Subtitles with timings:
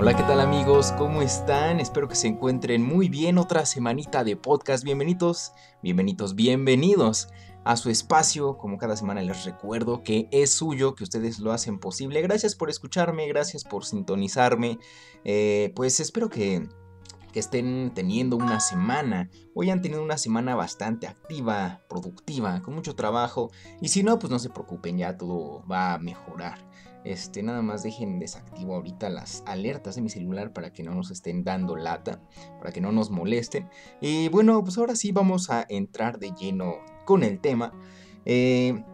[0.00, 0.92] Hola, ¿qué tal amigos?
[0.92, 1.80] ¿Cómo están?
[1.80, 3.36] Espero que se encuentren muy bien.
[3.36, 4.84] Otra semanita de podcast.
[4.84, 5.50] Bienvenidos,
[5.82, 7.30] bienvenidos, bienvenidos
[7.64, 8.58] a su espacio.
[8.58, 12.22] Como cada semana les recuerdo que es suyo, que ustedes lo hacen posible.
[12.22, 14.78] Gracias por escucharme, gracias por sintonizarme.
[15.24, 16.68] Eh, pues espero que
[17.32, 22.94] que estén teniendo una semana o hayan tenido una semana bastante activa, productiva, con mucho
[22.94, 23.50] trabajo.
[23.80, 26.67] Y si no, pues no se preocupen, ya todo va a mejorar.
[27.08, 31.10] Este, nada más dejen desactivo ahorita las alertas de mi celular para que no nos
[31.10, 32.20] estén dando lata,
[32.58, 33.70] para que no nos molesten.
[34.02, 36.74] Y bueno, pues ahora sí vamos a entrar de lleno
[37.06, 37.72] con el tema.
[38.26, 38.84] Eh,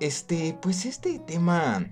[0.00, 1.86] este, pues este tema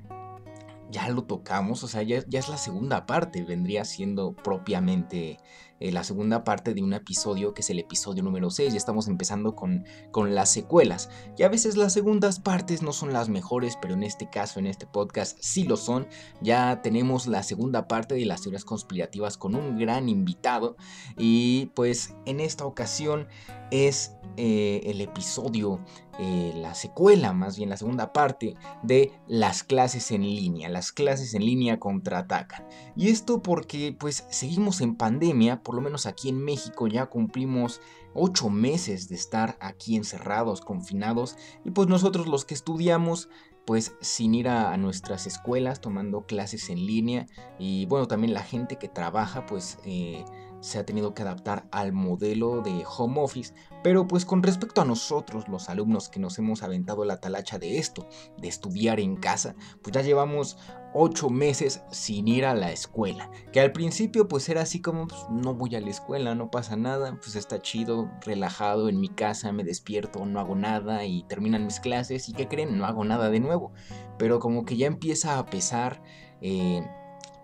[0.91, 5.39] ya lo tocamos, o sea, ya, es la segunda parte, vendría siendo propiamente
[5.83, 9.09] eh, la segunda parte de un episodio que es el episodio número 6, ya estamos
[9.09, 11.11] empezando con, con las secuelas.
[11.37, 14.67] Y a veces las segundas partes no son las mejores, pero en este caso, en
[14.69, 16.07] este podcast, sí lo son.
[16.41, 20.77] Ya tenemos la segunda parte de las teorías conspirativas con un gran invitado
[21.19, 23.27] y pues en esta ocasión
[23.73, 25.81] es eh, el episodio,
[26.19, 30.69] eh, la secuela, más bien la segunda parte de las clases en línea.
[30.69, 32.67] Las clases en línea contraatacan.
[32.95, 37.81] Y esto porque pues seguimos en pandemia, por lo menos aquí en México ya cumplimos
[38.15, 41.37] ocho meses de estar aquí encerrados, confinados.
[41.65, 43.31] Y pues nosotros los que estudiamos
[43.65, 47.27] pues sin ir a, nuestras escuelas tomando clases en línea
[47.61, 50.25] y bueno también la gente que trabaja pues eh,
[50.63, 54.85] se ha tenido que adaptar al modelo de home office, pero pues con respecto a
[54.85, 59.57] nosotros, los alumnos que nos hemos aventado la talacha de esto, de estudiar en casa,
[59.83, 60.57] pues ya llevamos
[60.95, 65.21] ocho meses sin ir a la escuela, que al principio pues era así como, pues,
[65.31, 69.51] no voy a la escuela, no pasa nada, pues está chido, relajado en mi casa,
[69.51, 72.79] me despierto, no hago nada y terminan mis clases y ¿qué creen?
[72.79, 73.73] No hago nada de nuevo,
[74.17, 76.03] pero como que ya empieza a pesar...
[76.41, 76.87] Eh,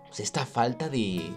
[0.09, 1.31] pues esta falta de,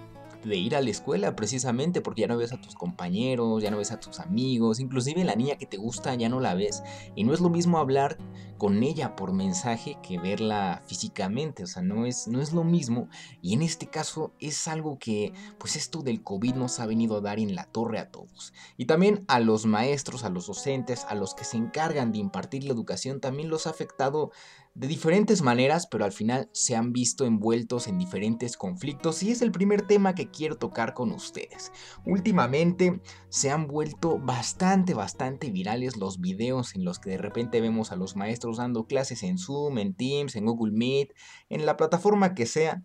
[0.44, 3.78] de ir a la escuela precisamente porque ya no ves a tus compañeros, ya no
[3.78, 6.82] ves a tus amigos, inclusive la niña que te gusta ya no la ves.
[7.14, 8.18] Y no es lo mismo hablar
[8.58, 13.08] con ella por mensaje que verla físicamente, o sea, no es, no es lo mismo.
[13.40, 17.20] Y en este caso es algo que pues esto del COVID nos ha venido a
[17.20, 18.52] dar en la torre a todos.
[18.76, 22.64] Y también a los maestros, a los docentes, a los que se encargan de impartir
[22.64, 24.30] la educación también los ha afectado
[24.74, 29.42] de diferentes maneras, pero al final se han visto envueltos en diferentes conflictos y es
[29.42, 31.72] el primer tema que quiero tocar con ustedes.
[32.06, 37.92] Últimamente se han vuelto bastante, bastante virales los videos en los que de repente vemos
[37.92, 41.12] a los maestros dando clases en Zoom, en Teams, en Google Meet,
[41.50, 42.82] en la plataforma que sea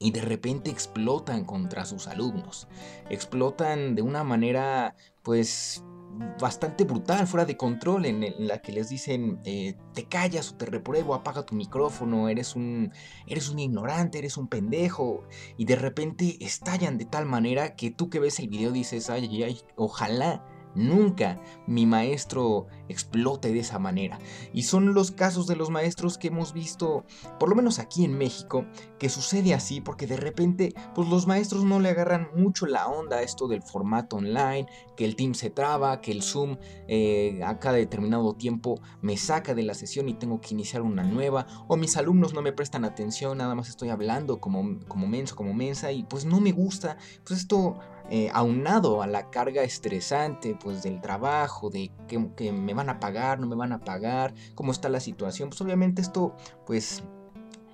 [0.00, 2.66] y de repente explotan contra sus alumnos.
[3.08, 5.84] Explotan de una manera pues
[6.40, 10.66] bastante brutal, fuera de control, en, la que les dicen eh, te callas o te
[10.66, 12.92] repruebo, apaga tu micrófono, eres un,
[13.26, 15.24] eres un ignorante, eres un pendejo,
[15.56, 19.60] y de repente estallan de tal manera que tú que ves el video dices, ay,
[19.76, 20.44] ojalá
[20.74, 24.18] Nunca mi maestro explote de esa manera.
[24.52, 27.04] Y son los casos de los maestros que hemos visto,
[27.38, 28.64] por lo menos aquí en México,
[28.98, 33.18] que sucede así porque de repente pues los maestros no le agarran mucho la onda
[33.18, 34.66] a esto del formato online,
[34.96, 36.56] que el team se traba, que el Zoom
[36.88, 41.02] eh, a cada determinado tiempo me saca de la sesión y tengo que iniciar una
[41.02, 45.36] nueva, o mis alumnos no me prestan atención, nada más estoy hablando como, como menso,
[45.36, 46.96] como mensa y pues no me gusta.
[47.24, 47.78] Pues esto
[48.10, 53.40] eh, aunado a la carga estresante pues del trabajo, de que, me van a pagar,
[53.40, 56.36] no me van a pagar, cómo está la situación, pues obviamente esto
[56.66, 57.02] pues,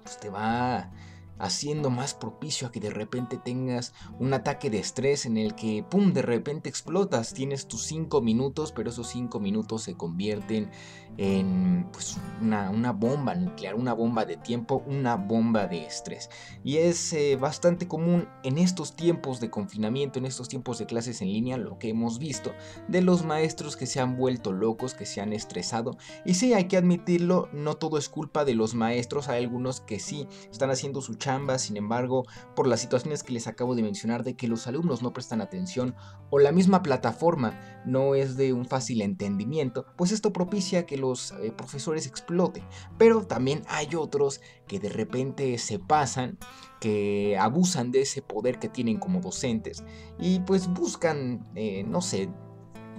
[0.02, 0.90] pues te va
[1.38, 5.84] haciendo más propicio a que de repente tengas un ataque de estrés en el que,
[5.88, 10.70] ¡pum!, de repente explotas, tienes tus 5 minutos, pero esos 5 minutos se convierten
[11.18, 16.30] en pues, una, bomba nuclear, una bomba de tiempo, una bomba de estrés.
[16.64, 21.20] Y es eh, bastante común en estos tiempos de confinamiento, en estos tiempos de clases
[21.20, 22.52] en línea, lo que hemos visto
[22.88, 25.96] de los maestros que se han vuelto locos, que se han estresado.
[26.24, 29.98] Y sí, hay que admitirlo, no todo es culpa de los maestros, hay algunos que
[29.98, 31.18] sí están haciendo su
[31.58, 32.24] sin embargo,
[32.54, 35.94] por las situaciones que les acabo de mencionar de que los alumnos no prestan atención
[36.30, 41.07] o la misma plataforma no es de un fácil entendimiento, pues esto propicia que los
[41.42, 42.64] eh, profesores exploten.
[42.96, 46.38] Pero también hay otros que de repente se pasan
[46.80, 49.82] que abusan de ese poder que tienen como docentes
[50.18, 52.28] y pues buscan, eh, no sé,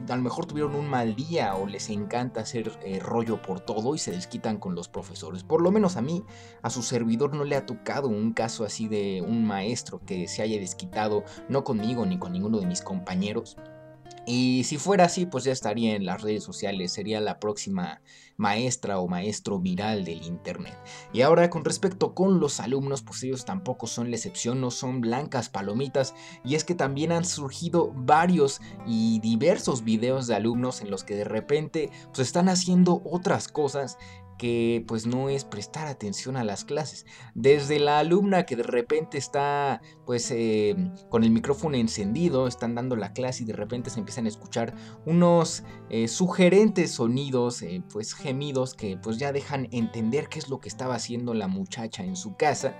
[0.08, 3.96] a lo mejor tuvieron un mal día o les encanta hacer eh, rollo por todo
[3.96, 5.44] y se desquitan con los profesores.
[5.44, 6.24] Por lo menos a mí,
[6.62, 10.42] a su servidor no le ha tocado un caso así de un maestro que se
[10.42, 13.58] haya desquitado, no conmigo ni con ninguno de mis compañeros.
[14.32, 18.00] Y si fuera así, pues ya estaría en las redes sociales, sería la próxima
[18.38, 20.78] maestra o maestro viral del Internet.
[21.12, 25.02] Y ahora con respecto con los alumnos, pues ellos tampoco son la excepción, no son
[25.02, 26.14] blancas palomitas.
[26.46, 31.16] Y es que también han surgido varios y diversos videos de alumnos en los que
[31.16, 33.98] de repente pues están haciendo otras cosas
[34.40, 37.06] que pues no es prestar atención a las clases.
[37.36, 40.76] Desde la alumna que de repente está pues eh,
[41.10, 44.74] con el micrófono encendido, están dando la clase y de repente se empiezan a escuchar
[45.06, 50.60] unos eh, sugerentes sonidos, eh, pues gemidos que pues ya dejan entender qué es lo
[50.60, 52.76] que estaba haciendo la muchacha en su casa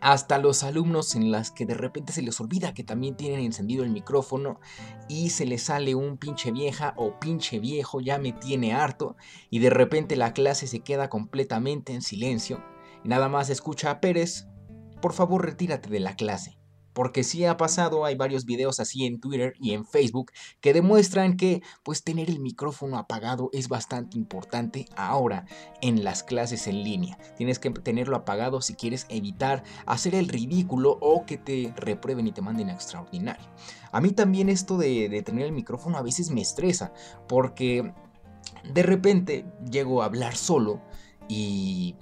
[0.00, 3.82] hasta los alumnos en las que de repente se les olvida que también tienen encendido
[3.84, 4.60] el micrófono
[5.08, 9.16] y se les sale un pinche vieja o pinche viejo ya me tiene harto
[9.50, 12.62] y de repente la clase se queda completamente en silencio
[13.04, 14.46] y nada más escucha a Pérez,
[15.00, 16.58] por favor retírate de la clase.
[16.96, 20.32] Porque sí ha pasado, hay varios videos así en Twitter y en Facebook
[20.62, 25.44] que demuestran que pues tener el micrófono apagado es bastante importante ahora
[25.82, 27.18] en las clases en línea.
[27.36, 32.32] Tienes que tenerlo apagado si quieres evitar hacer el ridículo o que te reprueben y
[32.32, 33.44] te manden a extraordinario.
[33.92, 36.94] A mí también esto de, de tener el micrófono a veces me estresa
[37.28, 37.92] porque
[38.72, 40.80] de repente llego a hablar solo
[41.28, 41.94] y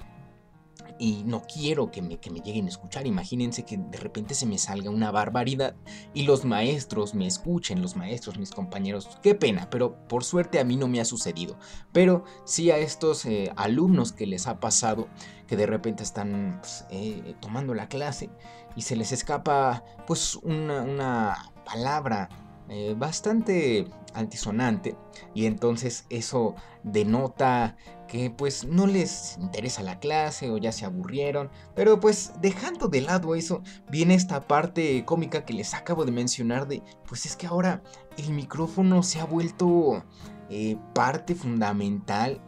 [0.98, 3.06] y no quiero que me, que me lleguen a escuchar.
[3.06, 5.74] Imagínense que de repente se me salga una barbaridad
[6.12, 9.18] y los maestros me escuchen, los maestros, mis compañeros.
[9.22, 11.58] Qué pena, pero por suerte a mí no me ha sucedido.
[11.92, 15.08] Pero sí a estos eh, alumnos que les ha pasado
[15.46, 18.30] que de repente están pues, eh, tomando la clase
[18.76, 22.28] y se les escapa pues una, una palabra
[22.76, 24.96] eh, bastante antisonante
[25.32, 27.76] y entonces eso denota
[28.08, 33.02] que pues no les interesa la clase o ya se aburrieron, pero pues dejando de
[33.02, 37.46] lado eso viene esta parte cómica que les acabo de mencionar de pues es que
[37.46, 37.80] ahora
[38.16, 40.02] el micrófono se ha vuelto
[40.50, 42.40] eh, parte fundamental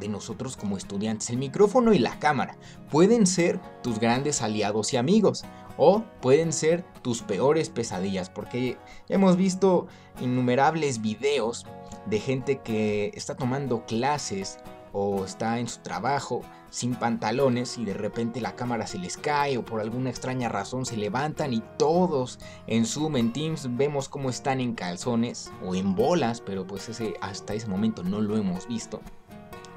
[0.00, 1.30] de nosotros como estudiantes.
[1.30, 2.56] El micrófono y la cámara
[2.90, 5.44] pueden ser tus grandes aliados y amigos
[5.76, 8.76] o pueden ser tus peores pesadillas porque
[9.08, 9.86] hemos visto
[10.20, 11.66] innumerables videos
[12.06, 14.58] de gente que está tomando clases
[14.92, 19.58] o está en su trabajo sin pantalones y de repente la cámara se les cae
[19.58, 24.30] o por alguna extraña razón se levantan y todos en Zoom, en Teams vemos cómo
[24.30, 28.66] están en calzones o en bolas, pero pues ese, hasta ese momento no lo hemos
[28.68, 29.00] visto.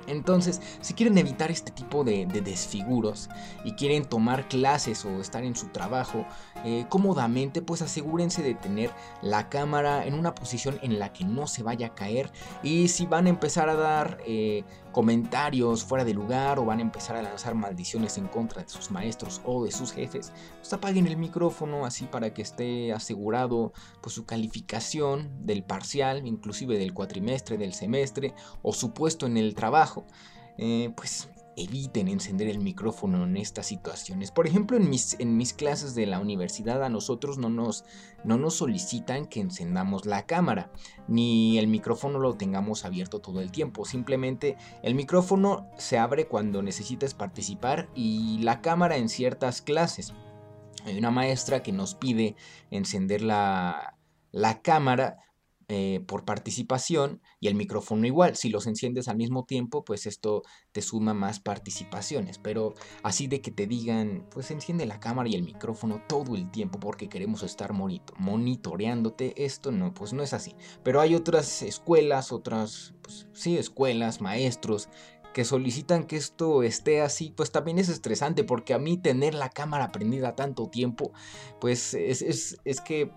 [0.07, 3.29] Entonces, si quieren evitar este tipo de, desfiguros
[3.63, 6.25] y quieren tomar clases o estar en su trabajo
[6.63, 11.47] eh, cómodamente, pues asegúrense de tener la cámara en una posición en la que no
[11.47, 12.31] se vaya a caer.
[12.63, 16.81] Y si van a empezar a dar eh, comentarios fuera de lugar o van a
[16.81, 21.07] empezar a lanzar maldiciones en contra de sus maestros o de sus jefes, pues apaguen
[21.07, 27.57] el micrófono así para que esté asegurado pues, su calificación del parcial, inclusive del cuatrimestre,
[27.57, 29.96] del semestre o su puesto en el trabajo.
[30.57, 34.31] Eh, pues eviten encender el micrófono en estas situaciones.
[34.31, 37.83] Por ejemplo, en mis, en mis clases de la universidad a nosotros no nos,
[38.23, 40.71] no nos solicitan que encendamos la cámara,
[41.07, 43.85] ni el micrófono lo tengamos abierto todo el tiempo.
[43.85, 50.13] Simplemente el micrófono se abre cuando necesites participar y la cámara en ciertas clases.
[50.85, 52.35] Hay una maestra que nos pide
[52.69, 53.97] encender la,
[54.31, 55.26] la cámara
[55.69, 58.37] eh, por participación y el micrófono igual.
[58.37, 62.37] Si los enciendes al mismo tiempo, pues esto te suma más participaciones.
[62.37, 62.73] Pero
[63.03, 66.79] así de que te digan, pues enciende la cámara y el micrófono todo el tiempo
[66.79, 70.55] porque queremos estar monitoreándote, esto no, pues no es así.
[70.83, 74.87] Pero hay otras escuelas, otras, pues sí, escuelas, maestros
[75.33, 79.49] que solicitan que esto esté así, pues también es estresante porque a mí tener la
[79.49, 81.11] cámara prendida tanto tiempo,
[81.59, 83.11] pues es, es, es que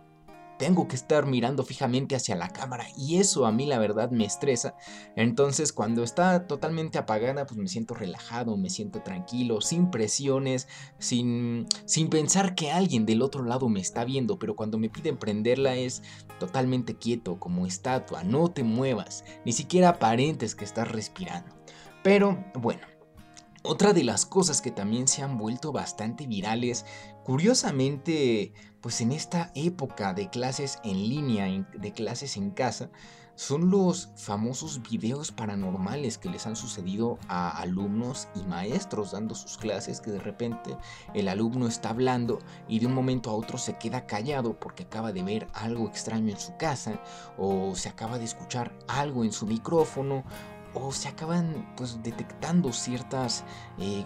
[0.61, 4.27] tengo que estar mirando fijamente hacia la cámara y eso a mí la verdad me
[4.27, 4.75] estresa.
[5.17, 11.67] Entonces cuando está totalmente apagada pues me siento relajado, me siento tranquilo, sin presiones, sin,
[11.87, 15.77] sin pensar que alguien del otro lado me está viendo, pero cuando me piden prenderla
[15.77, 16.03] es
[16.39, 21.57] totalmente quieto, como estatua, no te muevas, ni siquiera aparentes que estás respirando.
[22.03, 22.87] Pero bueno,
[23.63, 26.87] otra de las cosas que también se han vuelto bastante virales,
[27.25, 32.91] curiosamente, pues en esta época de clases en línea, de clases en casa,
[33.41, 39.57] son los famosos videos paranormales que les han sucedido a alumnos y maestros dando sus
[39.57, 40.77] clases, que de repente
[41.15, 45.13] el alumno está hablando y de un momento a otro se queda callado porque acaba
[45.13, 47.03] de ver algo extraño en su casa
[47.39, 50.23] o se acaba de escuchar algo en su micrófono
[50.75, 53.45] o se acaban pues detectando ciertas,
[53.79, 54.05] eh,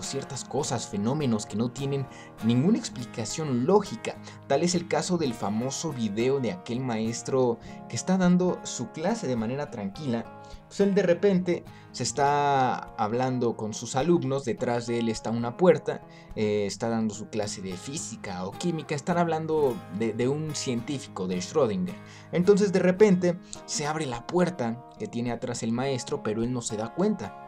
[0.00, 2.06] ciertas cosas, fenómenos que no tienen
[2.44, 4.16] ninguna explicación lógica.
[4.46, 7.58] Tal es el caso del famoso video de aquel maestro
[7.88, 10.24] que está dando su clase de manera tranquila
[10.66, 15.56] pues él de repente se está hablando con sus alumnos, detrás de él está una
[15.56, 16.02] puerta,
[16.34, 21.36] eh, está dando su clase de física o química, están hablando de, un científico, de
[21.36, 21.94] Schrödinger.
[22.32, 26.62] Entonces de repente se abre la puerta que tiene atrás el maestro, pero él no
[26.62, 27.40] se da cuenta.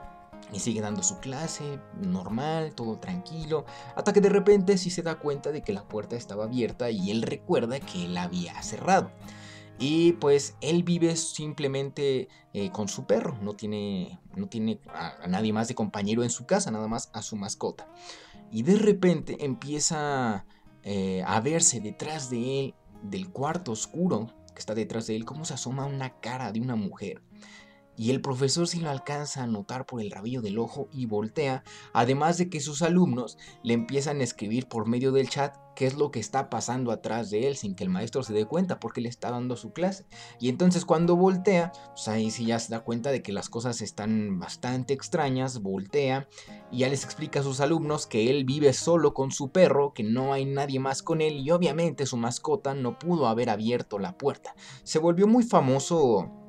[0.52, 3.64] Y sigue dando su clase, normal, todo tranquilo,
[3.96, 7.10] hasta que de repente sí se da cuenta de que la puerta estaba abierta y
[7.10, 9.10] él recuerda que él había cerrado.
[9.78, 15.52] Y pues él vive simplemente eh, con su perro, no tiene, no tiene a, nadie
[15.52, 17.86] más de compañero en su casa, nada más a su mascota.
[18.50, 20.46] Y de repente empieza
[20.82, 25.44] eh, a verse detrás de él, del cuarto oscuro que está detrás de él, cómo
[25.44, 27.22] se asoma una cara de una mujer.
[27.96, 31.64] Y el profesor sí lo alcanza a notar por el rabillo del ojo y voltea,
[31.92, 35.94] además de que sus alumnos le empiezan a escribir por medio del chat qué es
[35.94, 39.00] lo que está pasando atrás de él sin que el maestro se dé cuenta porque
[39.00, 40.06] le está dando su clase.
[40.40, 43.82] Y entonces cuando voltea, pues ahí sí ya se da cuenta de que las cosas
[43.82, 46.28] están bastante extrañas, voltea
[46.72, 50.02] y ya les explica a sus alumnos que él vive solo con su perro, que
[50.02, 54.16] no hay nadie más con él y obviamente su mascota no pudo haber abierto la
[54.16, 54.54] puerta.
[54.82, 56.45] Se volvió muy famoso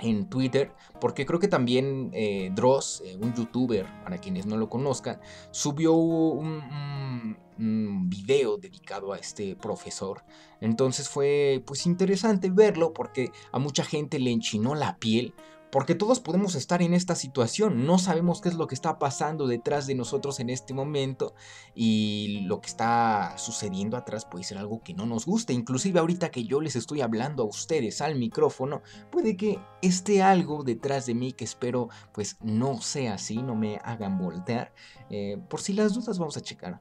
[0.00, 4.68] en Twitter, porque creo que también eh, Dross, eh, un youtuber, para quienes no lo
[4.68, 5.20] conozcan,
[5.50, 10.24] subió un, un, video dedicado a este profesor.
[10.60, 15.34] Entonces fue pues interesante verlo porque a mucha gente le enchinó la piel
[15.74, 19.48] porque todos podemos estar en esta situación, no sabemos qué es lo que está pasando
[19.48, 21.34] detrás de nosotros en este momento
[21.74, 25.52] y lo que está sucediendo atrás puede ser algo que no nos guste.
[25.52, 30.62] Inclusive ahorita que yo les estoy hablando a ustedes al micrófono, puede que esté algo
[30.62, 34.72] detrás de mí que espero pues no sea así, no me hagan voltear.
[35.10, 36.80] Eh, por si las dudas vamos a checar.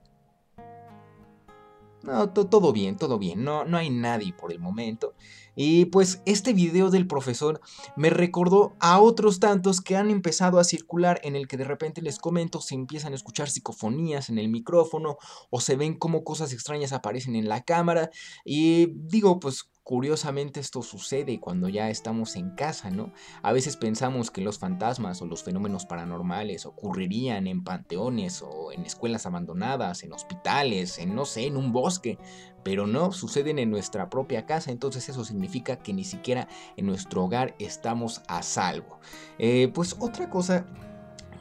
[2.04, 5.16] No, todo bien, todo bien, no, no hay nadie por el momento.
[5.56, 7.62] Y pues este video del profesor
[7.96, 12.02] me recordó a otros tantos que han empezado a circular en el que de repente
[12.02, 15.18] les comento se empiezan a escuchar psicofonías en el micrófono
[15.50, 18.10] o se ven como cosas extrañas aparecen en la cámara
[18.46, 23.12] y digo pues Curiosamente esto sucede cuando ya estamos en casa, ¿no?
[23.42, 28.86] A veces pensamos que los fantasmas o los fenómenos paranormales ocurrirían en panteones o en
[28.86, 32.18] escuelas abandonadas, en hospitales, en no sé, en un bosque,
[32.64, 36.48] pero no, suceden en nuestra propia casa, entonces eso significa que ni siquiera
[36.78, 39.00] en nuestro hogar estamos a salvo.
[39.38, 40.66] Eh, pues otra cosa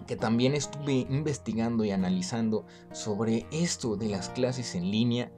[0.08, 5.30] que también estuve investigando y analizando sobre esto de las clases en línea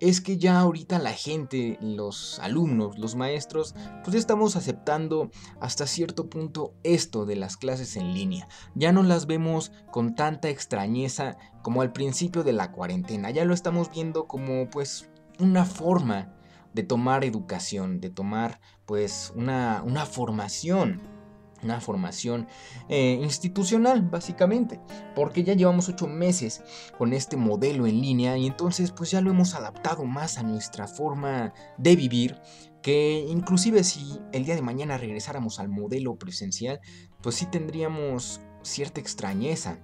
[0.00, 5.86] es que ya ahorita la gente, los alumnos, los maestros, pues ya estamos aceptando hasta
[5.86, 8.48] cierto punto esto de las clases en línea.
[8.74, 13.30] Ya no las vemos con tanta extrañeza como al principio de la cuarentena.
[13.30, 16.34] Ya lo estamos viendo como pues una forma
[16.74, 21.15] de tomar educación, de tomar pues una, una formación
[21.62, 22.46] una formación
[22.88, 24.80] eh, institucional, básicamente,
[25.14, 26.62] porque ya llevamos ocho meses
[26.98, 30.86] con este modelo en línea y entonces pues ya lo hemos adaptado más a nuestra
[30.86, 32.40] forma de vivir,
[32.82, 36.80] que inclusive si el día de mañana regresáramos al modelo presencial,
[37.22, 39.78] pues sí tendríamos cierta extrañeza,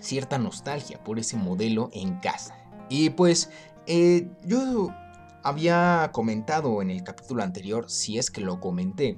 [0.00, 2.56] cierta nostalgia por ese modelo en casa.
[2.88, 3.50] Y pues
[3.86, 4.90] eh, yo
[5.42, 9.16] había comentado en el capítulo anterior, si es que lo comenté,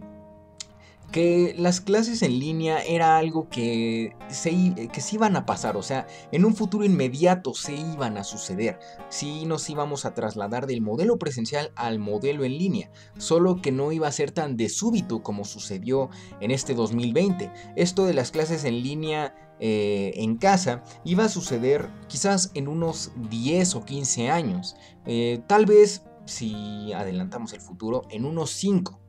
[1.13, 5.83] que las clases en línea era algo que se, que se iban a pasar, o
[5.83, 10.81] sea, en un futuro inmediato se iban a suceder, sí nos íbamos a trasladar del
[10.81, 15.23] modelo presencial al modelo en línea, solo que no iba a ser tan de súbito
[15.23, 16.09] como sucedió
[16.41, 17.53] en este 2020.
[17.77, 23.13] Esto de las clases en línea eh, en casa iba a suceder quizás en unos
[23.29, 29.02] 10 o 15 años, eh, tal vez si adelantamos el futuro en unos 5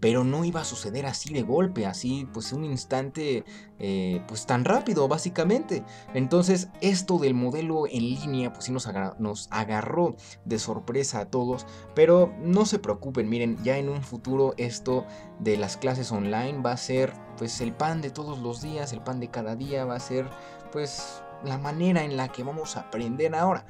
[0.00, 3.44] pero no iba a suceder así de golpe, así pues un instante
[3.78, 5.84] eh, pues tan rápido básicamente.
[6.14, 8.88] Entonces esto del modelo en línea pues sí nos,
[9.18, 14.54] nos agarró de sorpresa a todos, pero no se preocupen, miren, ya en un futuro
[14.56, 15.06] esto
[15.40, 19.02] de las clases online va a ser pues el pan de todos los días, el
[19.02, 20.26] pan de cada día, va a ser
[20.72, 23.64] pues la manera en la que vamos a aprender ahora.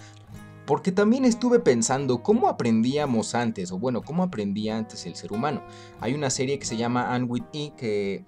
[0.67, 5.63] Porque también estuve pensando cómo aprendíamos antes, o bueno, cómo aprendía antes el ser humano.
[6.01, 8.25] Hay una serie que se llama Anne with E que,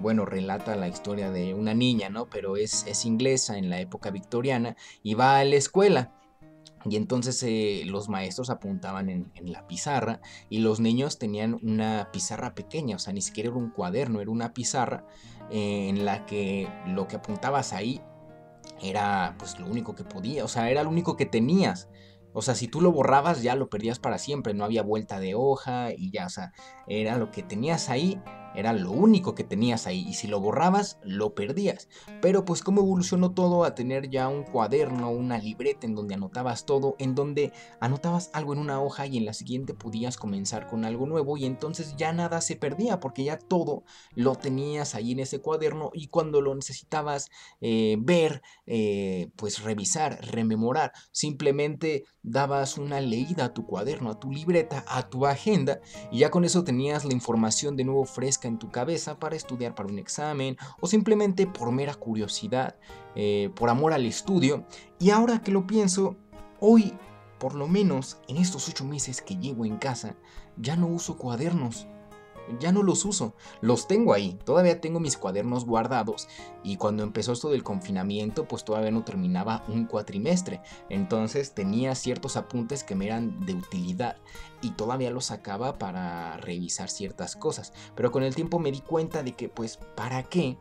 [0.00, 2.26] bueno, relata la historia de una niña, ¿no?
[2.26, 6.12] Pero es, es inglesa en la época victoriana y va a la escuela
[6.84, 12.54] Y entonces eh, los maestros apuntaban en, la pizarra y los niños tenían una pizarra
[12.54, 15.06] pequeña, o sea, ni siquiera era un cuaderno, era una pizarra
[15.50, 18.02] eh, en la que lo que apuntabas ahí
[18.82, 21.88] era pues lo único que podía, o sea, era lo único que tenías.
[22.32, 25.34] O sea, si tú lo borrabas ya lo perdías para siempre, no había vuelta de
[25.34, 26.52] hoja y ya, o sea,
[26.86, 28.20] era lo que tenías ahí
[28.56, 31.88] era lo único que tenías ahí y si lo borrabas lo perdías.
[32.22, 36.64] Pero pues cómo evolucionó todo a tener ya un cuaderno, una libreta en donde anotabas
[36.64, 40.84] todo, en donde anotabas algo en una hoja y en la siguiente podías comenzar con
[40.84, 43.84] algo nuevo y entonces ya nada se perdía porque ya todo
[44.14, 50.18] lo tenías ahí en ese cuaderno y cuando lo necesitabas eh, ver, eh, pues revisar,
[50.24, 56.20] rememorar, simplemente dabas una leída a tu cuaderno, a tu libreta, a tu agenda y
[56.20, 59.88] ya con eso tenías la información de nuevo fresca en tu cabeza para estudiar para
[59.88, 62.76] un examen o simplemente por mera curiosidad,
[63.14, 64.64] eh, por amor al estudio.
[64.98, 66.16] Y ahora que lo pienso,
[66.60, 66.94] hoy,
[67.38, 70.16] por lo menos en estos ocho meses que llevo en casa,
[70.56, 71.86] ya no uso cuadernos
[72.60, 76.28] ya no los uso, los tengo ahí, todavía tengo mis cuadernos guardados
[76.62, 82.36] y cuando empezó esto del confinamiento pues todavía no terminaba un cuatrimestre, entonces tenía ciertos
[82.36, 84.16] apuntes que me eran de utilidad
[84.62, 89.22] y todavía los sacaba para revisar ciertas cosas, pero con el tiempo me di cuenta
[89.22, 90.56] de que pues para qué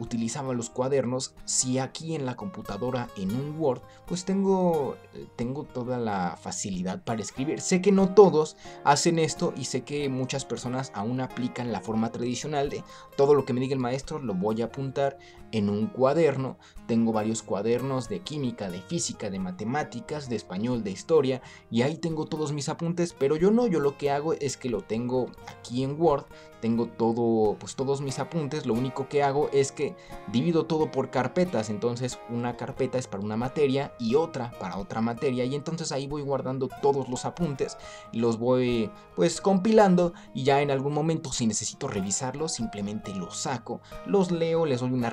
[0.00, 5.62] utilizaba los cuadernos si aquí en la computadora en un Word pues tengo, eh, tengo
[5.64, 7.60] toda la facilidad para escribir.
[7.60, 12.10] Sé que no todos hacen esto y sé que muchas personas aún aplican la forma
[12.10, 12.82] tradicional de
[13.16, 15.18] todo lo que me diga el maestro lo voy a apuntar
[15.52, 16.58] en un cuaderno.
[16.86, 21.96] Tengo varios cuadernos de química, de física, de matemáticas, de español, de historia y ahí
[21.96, 25.30] tengo todos mis apuntes, pero yo no, yo lo que hago es que lo tengo
[25.46, 26.24] aquí en Word,
[26.60, 29.96] tengo todo, pues todos mis apuntes, lo único que hago es que
[30.30, 35.00] divido todo por carpetas, entonces una carpeta es para una materia y otra para otra
[35.00, 37.78] materia y entonces ahí voy guardando todos los apuntes,
[38.12, 43.80] los voy pues compilando y ya en algún momento si necesito revisarlos simplemente los saco,
[44.06, 45.10] los leo, les doy una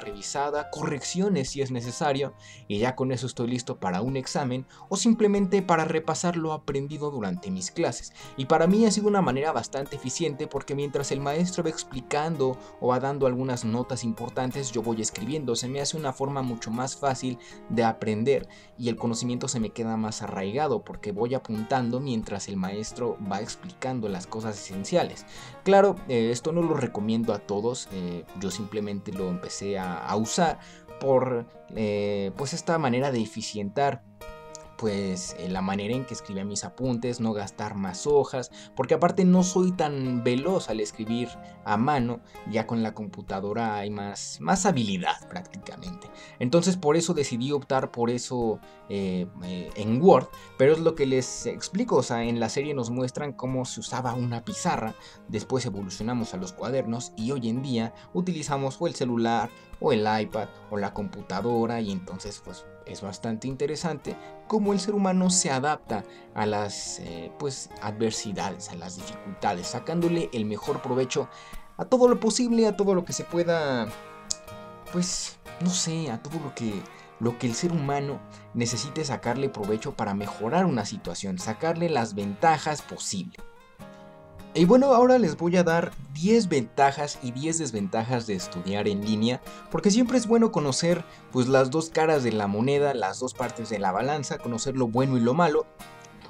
[0.71, 2.33] correcciones si es necesario
[2.67, 7.11] y ya con eso estoy listo para un examen o simplemente para repasar lo aprendido
[7.11, 8.13] durante mis clases.
[8.35, 12.57] Y para mí ha sido una manera bastante eficiente porque mientras el maestro va explicando
[12.79, 15.55] o va dando algunas notas importantes, yo voy escribiendo.
[15.55, 17.37] Se me hace una forma mucho más fácil
[17.69, 22.57] de aprender y el conocimiento se me queda más arraigado porque voy apuntando mientras el
[22.57, 25.25] maestro va explicando las cosas esenciales.
[25.63, 30.59] Claro, eh, esto no lo recomiendo a todos, eh, yo simplemente lo empecé a, usar
[30.99, 34.03] por eh, pues esta manera de eficientar
[34.77, 39.25] pues eh, la manera en que escribía mis apuntes, no gastar más hojas, porque aparte
[39.25, 41.29] no soy tan veloz al escribir
[41.65, 46.07] a mano, ya con la computadora hay más, más habilidad prácticamente.
[46.39, 48.59] Entonces por eso decidí optar por eso
[48.89, 52.73] eh, eh, en Word, pero es lo que les explico, o sea, en la serie
[52.73, 54.93] nos muestran cómo se usaba una pizarra,
[55.27, 60.07] después evolucionamos a los cuadernos y hoy en día utilizamos o el celular o el
[60.21, 64.15] iPad o la computadora y entonces pues es bastante interesante
[64.47, 70.29] cómo el ser humano se adapta a las eh, pues, adversidades, a las dificultades, sacándole
[70.33, 71.29] el mejor provecho
[71.77, 73.87] a todo lo posible, a todo lo que se pueda,
[74.91, 76.81] pues, no sé, a todo lo que,
[77.19, 78.19] lo que el ser humano
[78.53, 83.37] necesite sacarle provecho para mejorar una situación, sacarle las ventajas posibles.
[84.57, 89.05] Y bueno, ahora les voy a dar 10 ventajas y 10 desventajas de estudiar en
[89.05, 89.39] línea,
[89.69, 93.69] porque siempre es bueno conocer pues las dos caras de la moneda, las dos partes
[93.69, 95.67] de la balanza, conocer lo bueno y lo malo,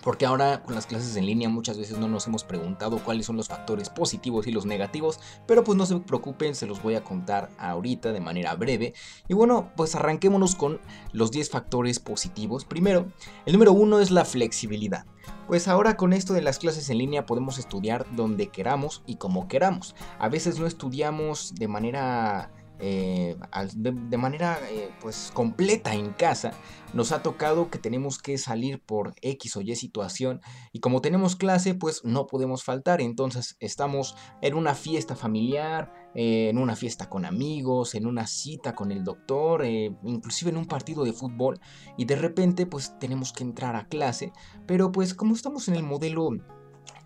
[0.08, 3.36] porque ahora con las clases en línea muchas veces no nos hemos preguntado cuáles son
[3.36, 7.04] los factores positivos y los negativos, pero pues no se preocupen, se los voy a
[7.04, 8.94] contar ahorita de manera breve.
[9.28, 10.80] Y bueno, pues arranquémonos con
[11.12, 12.64] los 10 factores positivos.
[12.64, 13.08] Primero,
[13.46, 15.06] el número uno es la flexibilidad.
[15.46, 19.50] Pues ahora con esto de las clases en línea podemos estudiar donde queramos y como
[19.50, 19.94] queramos.
[20.20, 23.36] A veces no estudiamos de manera eh,
[23.76, 26.52] de, manera eh, pues completa en casa
[26.94, 31.36] nos ha tocado que tenemos que salir por X o Y situación y como tenemos
[31.36, 33.02] clase pues no podemos faltar.
[33.02, 38.74] Entonces estamos en una fiesta familiar eh, en una fiesta con amigos en una cita
[38.74, 41.60] con el doctor inclusive en un partido de fútbol
[41.98, 44.32] y de repente pues tenemos que entrar a clase.
[44.66, 46.30] Pero pues como estamos en el modelo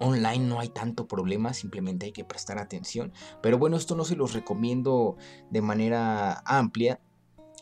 [0.01, 3.13] Online no hay tanto problema, simplemente hay que prestar atención.
[3.41, 5.15] Pero bueno, esto no se los recomiendo
[5.51, 6.99] de manera amplia.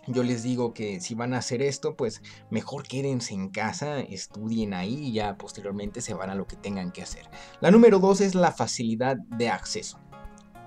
[0.07, 4.73] Yo les digo que si van a hacer esto, pues mejor quédense en casa, estudien
[4.73, 7.29] ahí y ya posteriormente se van a lo que tengan que hacer.
[7.59, 9.99] La número dos es la facilidad de acceso.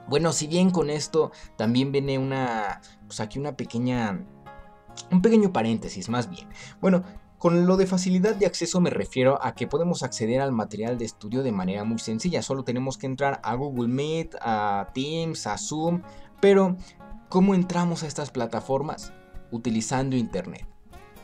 [0.09, 4.23] Bueno, si bien con esto también viene una, pues aquí una pequeña,
[5.11, 6.49] un pequeño paréntesis más bien.
[6.81, 7.03] Bueno,
[7.43, 11.07] Con lo de facilidad de acceso me refiero a que podemos acceder al material de
[11.07, 12.41] estudio de manera muy sencilla.
[12.41, 16.03] Solo tenemos que entrar a Google Meet, a Teams, a Zoom.
[16.41, 16.77] Pero,
[17.29, 19.13] ¿cómo entramos a estas plataformas?
[19.51, 20.69] Utilizando Internet.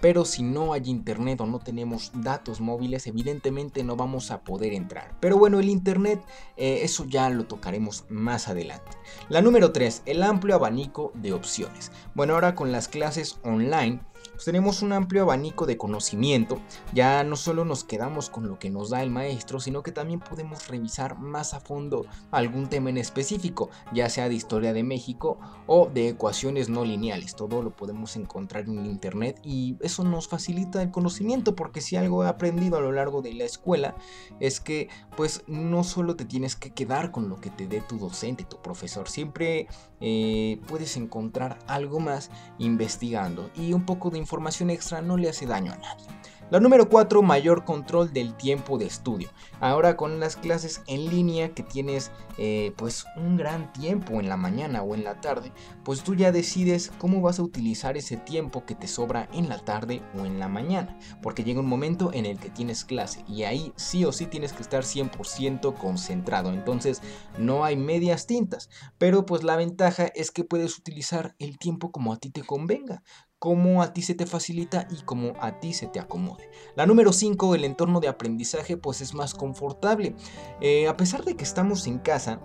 [0.00, 4.72] Pero si no hay internet o no tenemos datos móviles, evidentemente no vamos a poder
[4.72, 5.16] entrar.
[5.20, 6.20] Pero bueno, el internet,
[6.56, 8.96] eh, eso ya lo tocaremos más adelante.
[9.28, 11.90] La número 3, el amplio abanico de opciones.
[12.14, 14.00] Bueno, ahora con las clases online
[14.32, 16.60] pues tenemos un amplio abanico de conocimiento.
[16.92, 20.20] Ya no solo nos quedamos con lo que nos da el maestro, sino que también
[20.20, 25.38] podemos revisar más a fondo algún tema en específico, ya sea de historia de México
[25.66, 27.34] o de ecuaciones no lineales.
[27.34, 32.24] Todo lo podemos encontrar en internet y eso nos facilita el conocimiento porque si algo
[32.24, 33.96] he aprendido a lo largo de la escuela
[34.40, 37.98] es que pues no solo te tienes que quedar con lo que te dé tu
[37.98, 39.66] docente, tu profesor, siempre
[40.00, 45.46] eh, puedes encontrar algo más investigando y un poco de información extra no le hace
[45.46, 46.06] daño a nadie.
[46.50, 49.28] La número 4, mayor control del tiempo de estudio.
[49.60, 54.38] Ahora con las clases en línea que tienes eh, pues un gran tiempo en la
[54.38, 55.52] mañana o en la tarde,
[55.84, 59.58] pues tú ya decides cómo vas a utilizar ese tiempo que te sobra en la
[59.58, 60.98] tarde o en la mañana.
[61.20, 64.54] Porque llega un momento en el que tienes clase y ahí sí o sí tienes
[64.54, 66.50] que estar 100% concentrado.
[66.54, 67.02] Entonces
[67.36, 68.70] no hay medias tintas.
[68.96, 73.02] Pero pues la ventaja es que puedes utilizar el tiempo como a ti te convenga
[73.38, 76.50] cómo a ti se te facilita y cómo a ti se te acomode.
[76.74, 80.14] La número 5, el entorno de aprendizaje, pues es más confortable.
[80.60, 82.40] Eh, a pesar de que estamos en casa,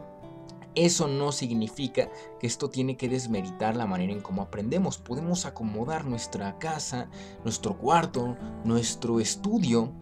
[0.75, 4.97] eso no significa que esto tiene que desmeritar la manera en cómo aprendemos.
[4.97, 7.09] Podemos acomodar nuestra casa,
[7.43, 9.93] nuestro cuarto, nuestro estudio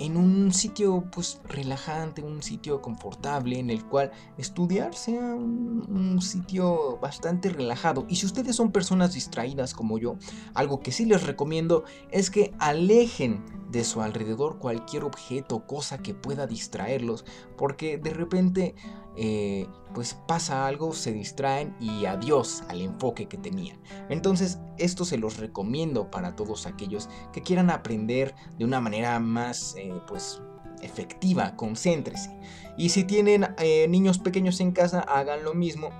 [0.00, 6.98] en un sitio pues relajante, un sitio confortable en el cual estudiar sea un, sitio
[6.98, 8.06] bastante relajado.
[8.08, 10.16] Y si ustedes son personas distraídas como yo,
[10.54, 15.98] algo que sí les recomiendo es que alejen de su alrededor cualquier objeto o cosa
[15.98, 17.24] que pueda distraerlos,
[17.56, 18.74] porque de repente
[19.16, 23.80] eh, pues pasa algo, se distraen y adiós al enfoque que tenían.
[24.08, 29.74] Entonces esto se los recomiendo para todos aquellos que quieran aprender de una manera más
[29.76, 30.40] eh, pues
[30.82, 32.30] efectiva, concéntrese.
[32.76, 35.90] Y si tienen eh, niños pequeños en casa, hagan lo mismo,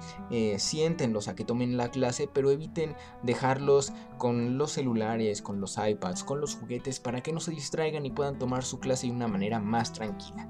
[0.57, 6.25] siéntenlos a que tomen la clase, pero eviten dejarlos con los celulares, con los iPads,
[6.25, 9.29] con los juguetes, para que no se distraigan y puedan tomar su clase de una
[9.29, 10.49] manera más tranquila.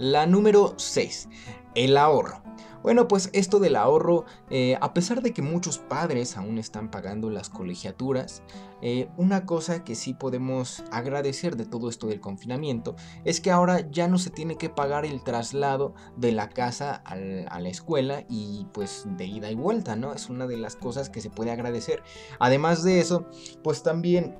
[0.00, 1.28] La número 6,
[1.74, 2.42] el ahorro.
[2.82, 7.28] Bueno, pues esto del ahorro, eh, a pesar de que muchos padres aún están pagando
[7.28, 8.42] las colegiaturas,
[8.80, 13.90] eh, una cosa que sí podemos agradecer de todo esto del confinamiento es que ahora
[13.90, 18.66] ya no se tiene que pagar el traslado de la casa a la escuela y
[18.72, 20.14] pues de ida y vuelta, ¿no?
[20.14, 22.02] Es una de las cosas que se puede agradecer.
[22.38, 23.26] Además de eso,
[23.62, 24.38] pues también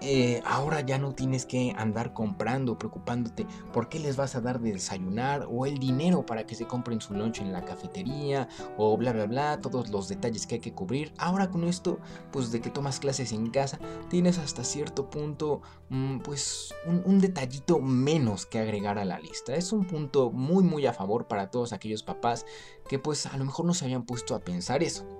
[0.00, 4.60] eh, ahora ya no tienes que andar comprando, preocupándote por qué les vas a dar
[4.60, 8.96] de desayunar o el dinero para que se compren su lunch en la cafetería o
[8.96, 11.12] bla bla bla, todos los detalles que hay que cubrir.
[11.18, 11.98] Ahora con esto,
[12.30, 17.20] pues de que tomas clases en casa, tienes hasta cierto punto, mm, pues un, un
[17.20, 19.54] detallito menos que agregar a la lista.
[19.54, 22.46] Es un punto muy muy a favor para todos aquellos papás
[22.88, 25.17] que pues a lo mejor no se habían puesto a pensar eso.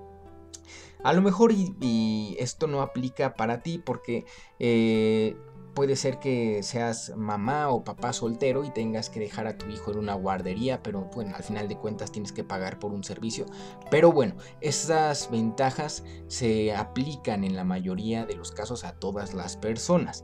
[1.03, 4.25] A lo mejor y, esto no aplica para ti porque
[4.59, 5.35] eh,
[5.73, 9.91] puede ser que seas mamá o papá soltero y tengas que dejar a tu hijo
[9.91, 13.45] en una guardería, pero bueno, al final de cuentas tienes que pagar por un servicio.
[13.89, 19.57] Pero bueno, esas ventajas se aplican en la mayoría de los casos a todas las
[19.57, 20.23] personas.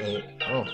[0.00, 0.64] Eh, oh,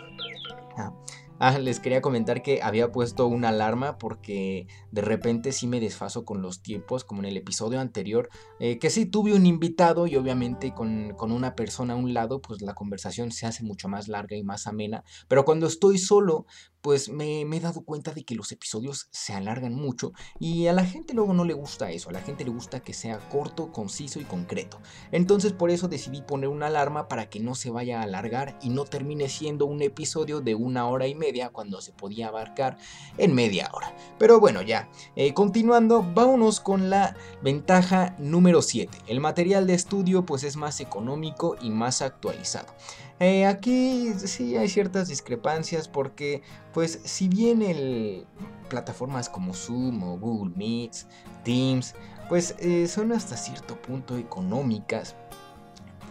[0.78, 0.92] ah,
[1.40, 6.24] Ah, les quería comentar que había puesto una alarma porque de repente sí me desfaso
[6.24, 10.16] con los tiempos, como en el episodio anterior, eh, que sí tuve un invitado y
[10.16, 14.08] obviamente con, con, una persona a un lado, pues la conversación se hace mucho más
[14.08, 16.46] larga y más amena, pero cuando estoy solo,
[16.80, 20.84] pues me, he dado cuenta de que los episodios se alargan mucho y a la
[20.84, 24.20] gente luego no le gusta eso, a la gente le gusta que sea corto, conciso
[24.20, 24.80] y concreto.
[25.12, 28.68] Entonces por eso decidí poner una alarma para que no se vaya a alargar y
[28.70, 32.78] no termine siendo un episodio de una hora y media cuando se podía abarcar
[33.16, 33.94] en media hora.
[34.18, 38.98] Pero bueno, ya, eh, continuando, vámonos con la ventaja número 7.
[39.06, 42.74] El material de estudio pues es más económico y más actualizado.
[43.20, 48.26] Eh, aquí sí hay ciertas discrepancias porque, pues, si bien el
[48.68, 51.06] plataformas como Zoom o Google Meets,
[51.44, 51.94] Teams,
[52.28, 55.16] pues eh, son hasta cierto punto económicas,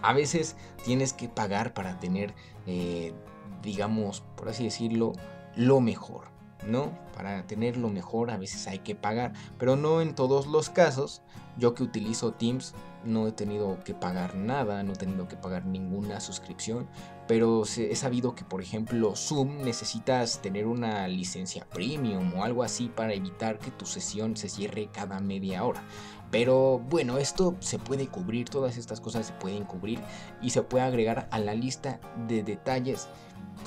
[0.01, 2.33] a veces tienes que pagar para tener,
[2.65, 3.13] eh,
[3.61, 5.13] digamos, por así decirlo,
[5.55, 6.36] lo mejor.
[6.65, 6.97] ¿No?
[7.15, 11.21] Para tenerlo mejor a veces hay que pagar, pero no en todos los casos.
[11.57, 15.65] Yo que utilizo Teams no he tenido que pagar nada, no he tenido que pagar
[15.65, 16.87] ninguna suscripción,
[17.27, 22.89] pero he sabido que por ejemplo Zoom necesitas tener una licencia premium o algo así
[22.89, 25.83] para evitar que tu sesión se cierre cada media hora.
[26.29, 29.99] Pero bueno, esto se puede cubrir, todas estas cosas se pueden cubrir
[30.41, 33.07] y se puede agregar a la lista de detalles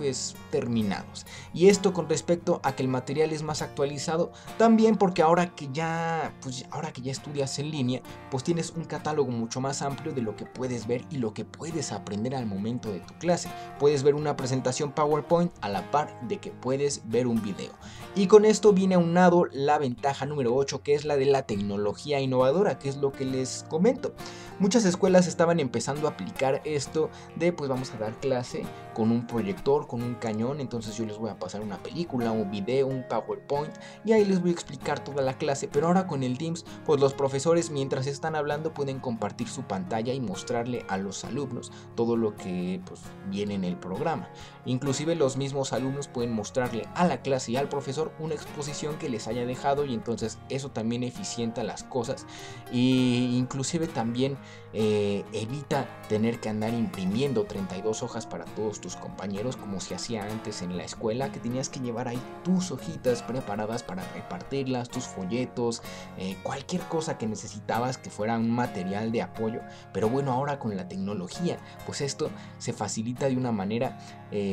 [0.01, 1.27] pues terminados.
[1.53, 5.69] Y esto con respecto a que el material es más actualizado, también porque ahora que
[5.73, 10.13] ya pues ahora que ya estudias en línea, pues tienes un catálogo mucho más amplio
[10.13, 13.51] de lo que puedes ver y lo que puedes aprender al momento de tu clase.
[13.79, 17.73] Puedes ver una presentación PowerPoint a la par de que puedes ver un video.
[18.15, 22.21] Y con esto viene aunado la ventaja número 8, que es la de la tecnología
[22.21, 24.15] innovadora, que es lo que les comento.
[24.59, 28.63] Muchas escuelas estaban empezando a aplicar esto de pues vamos a dar clase
[28.95, 29.27] con un
[29.63, 33.73] con un cañón, entonces yo les voy a pasar una película, un video, un PowerPoint
[34.05, 37.01] y ahí les voy a explicar toda la clase, pero ahora con el Teams pues
[37.01, 42.17] los profesores mientras están hablando pueden compartir su pantalla y mostrarle a los alumnos todo
[42.17, 44.29] lo que pues viene en el programa.
[44.67, 49.09] Inclusive los mismos alumnos pueden mostrarle a la clase y al profesor una exposición que
[49.09, 52.27] les haya dejado y entonces eso también eficienta las cosas
[52.73, 54.37] y inclusive también
[54.73, 60.25] eh, evita tener que andar imprimiendo 32 hojas para todos tus compañeros como se hacía
[60.25, 65.05] antes en la escuela, que tenías que llevar ahí tus hojitas preparadas para repartirlas, tus
[65.05, 65.83] folletos,
[66.19, 69.61] eh, cualquier cosa que necesitabas que fuera un material de apoyo.
[69.93, 73.99] Pero bueno, ahora con la tecnología, pues esto se facilita de una manera...
[74.33, 74.50] Eh,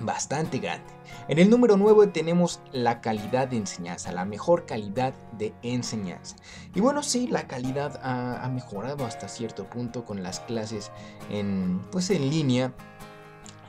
[0.00, 0.86] bastante grande.
[1.28, 6.36] En el número 9 tenemos la calidad de enseñanza, la mejor calidad de enseñanza.
[6.74, 10.90] Y bueno, sí, la calidad ha, mejorado hasta cierto punto con las clases
[11.30, 12.72] en, pues en línea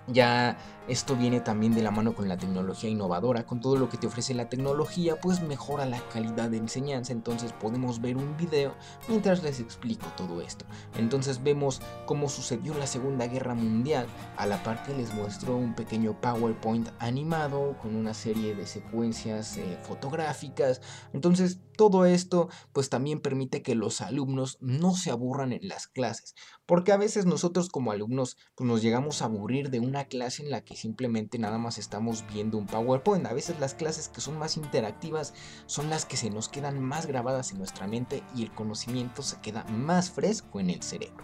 [0.07, 0.57] ya
[0.89, 4.07] esto viene también de la mano con la tecnología innovadora, con todo lo que te
[4.07, 8.73] ofrece la tecnología, pues mejora la calidad de enseñanza, entonces podemos ver un video
[9.07, 10.65] mientras les explico todo esto.
[10.97, 15.75] Entonces vemos cómo sucedió la Segunda Guerra Mundial, a la par que les muestro un
[15.75, 20.81] pequeño PowerPoint animado con una serie de secuencias eh, fotográficas,
[21.13, 26.35] entonces todo esto pues también permite que los alumnos no se aburran en las clases,
[26.65, 30.51] porque a veces nosotros como alumnos pues nos llegamos a aburrir de una clase en
[30.51, 33.25] la que simplemente nada más estamos viendo un PowerPoint.
[33.25, 35.33] A veces las clases que son más interactivas
[35.65, 39.39] son las que se nos quedan más grabadas en nuestra mente y el conocimiento se
[39.41, 41.23] queda más fresco en el cerebro.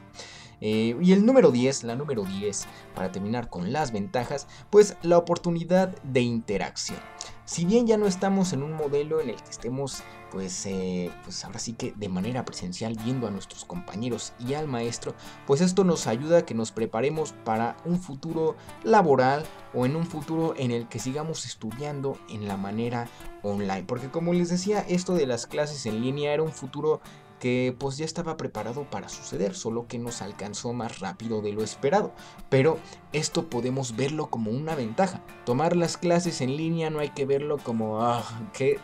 [0.62, 5.18] Eh, y el número 10, la número 10, para terminar con las ventajas, pues la
[5.18, 7.00] oportunidad de interacción.
[7.46, 11.46] Si bien ya no estamos en un modelo en el que estemos, pues, eh, pues
[11.46, 15.14] ahora sí que de manera presencial viendo a nuestros compañeros y al maestro,
[15.46, 20.08] pues esto nos ayuda a que nos preparemos para un futuro laboral o en un
[20.08, 23.08] futuro en el que sigamos estudiando en la manera
[23.44, 23.84] online.
[23.84, 27.00] Porque como les decía, esto de las clases en línea era un futuro
[27.46, 31.62] que pues ya estaba preparado para suceder, solo que nos alcanzó más rápido de lo
[31.64, 32.12] esperado.
[32.50, 32.80] Pero
[33.14, 35.22] esto podemos verlo como una ventaja.
[35.46, 38.80] Tomar las clases en línea no hay que verlo como, ah, qué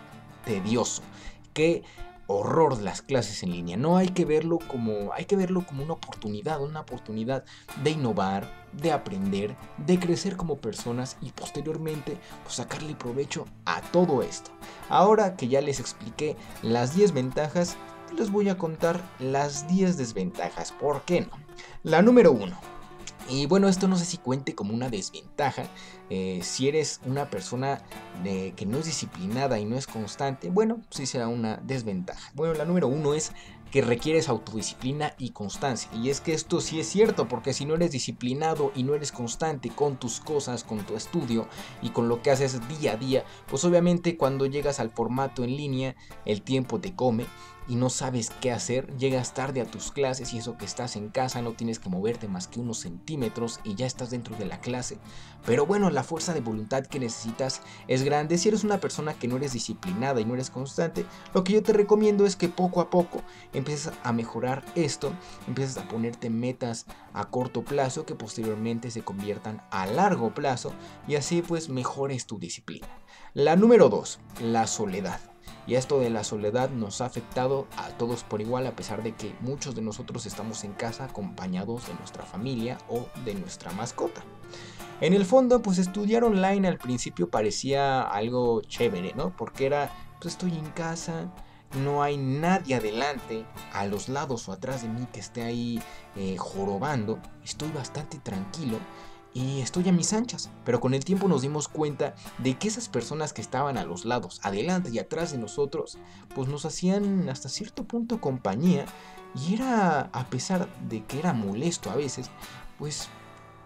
[0.46, 1.02] tedioso,
[1.54, 1.82] qué
[2.28, 3.78] horror las clases en línea.
[3.78, 7.44] No hay que verlo como, hay que verlo como una oportunidad, una oportunidad
[7.84, 14.22] de innovar, de aprender, de crecer como personas y posteriormente pues, sacarle provecho a todo
[14.22, 14.52] esto.
[14.88, 17.76] Ahora que ya les expliqué las 10 ventajas,
[18.18, 20.72] les voy a contar las 10 desventajas.
[20.72, 21.30] ¿Por qué no?
[21.84, 22.58] La número 1.
[23.30, 25.64] Y bueno, esto no sé si cuente como una desventaja.
[26.10, 27.82] Eh, si eres una persona
[28.24, 32.32] que no es disciplinada y no es constante, bueno, sí será una desventaja.
[32.34, 33.32] Bueno, la número uno es
[33.72, 35.90] que requieres autodisciplina y constancia.
[35.94, 39.14] Y es que esto sí es cierto, porque si no eres disciplinado y no eres
[39.14, 41.48] constante con tus cosas, con tu estudio
[41.82, 45.56] y con lo que haces día a día, pues obviamente cuando llegas al formato en
[45.56, 45.96] línea,
[46.26, 47.26] el tiempo te come
[47.68, 51.10] y no sabes qué hacer, llegas tarde a tus clases y eso que estás en
[51.10, 54.60] casa no tienes que moverte más que unos centímetros y ya estás dentro de la
[54.60, 54.98] clase.
[55.46, 58.38] Pero bueno, la fuerza de voluntad que necesitas es grande.
[58.38, 61.64] Si eres una persona que no eres disciplinada y no eres constante, lo que yo
[61.64, 63.22] te recomiendo es que poco a poco
[63.54, 65.14] empieces a mejorar esto,
[65.48, 70.74] empieces a ponerte metas a corto plazo que posteriormente se conviertan a largo plazo
[71.08, 72.88] y así pues mejores tu disciplina.
[73.34, 75.31] La número 2, la soledad.
[75.68, 79.14] Y esto de la soledad nos ha afectado a todos por igual a pesar de
[79.14, 84.22] que muchos de nosotros estamos en casa acompañados de nuestra familia o de nuestra mascota.
[85.02, 89.36] En el fondo, pues estudiar online al principio parecía algo chévere, ¿no?
[89.36, 91.32] Porque era, pues estoy en casa,
[91.84, 95.82] no hay nadie adelante, a los lados o atrás de mí que esté ahí
[96.16, 98.78] eh, jorobando, estoy bastante tranquilo
[99.34, 100.50] y estoy a mis anchas.
[100.66, 104.06] Pero con el tiempo nos dimos cuenta de que esas personas que estaban a los
[104.06, 105.98] lados, adelante y atrás de nosotros,
[106.36, 108.86] pues nos hacían hasta cierto punto compañía
[109.36, 112.30] y era, a pesar de que era molesto a veces,
[112.78, 113.10] pues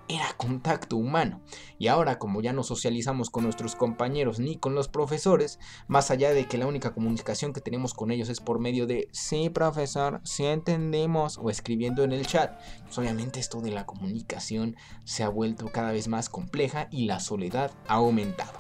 [0.07, 1.41] era contacto humano.
[1.77, 6.31] Y ahora como ya no socializamos con nuestros compañeros ni con los profesores, más allá
[6.31, 10.21] de que la única comunicación que tenemos con ellos es por medio de sí profesor,
[10.23, 15.29] sí entendemos o escribiendo en el chat, pues obviamente esto de la comunicación se ha
[15.29, 18.53] vuelto cada vez más compleja y la soledad ha aumentado.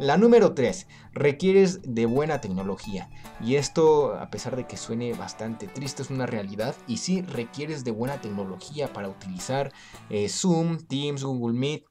[0.00, 3.10] La número 3, requieres de buena tecnología.
[3.44, 6.74] Y esto, a pesar de que suene bastante triste, es una realidad.
[6.86, 9.74] Y sí, requieres de buena tecnología para utilizar
[10.08, 11.84] eh, Zoom, Teams, Google Meet.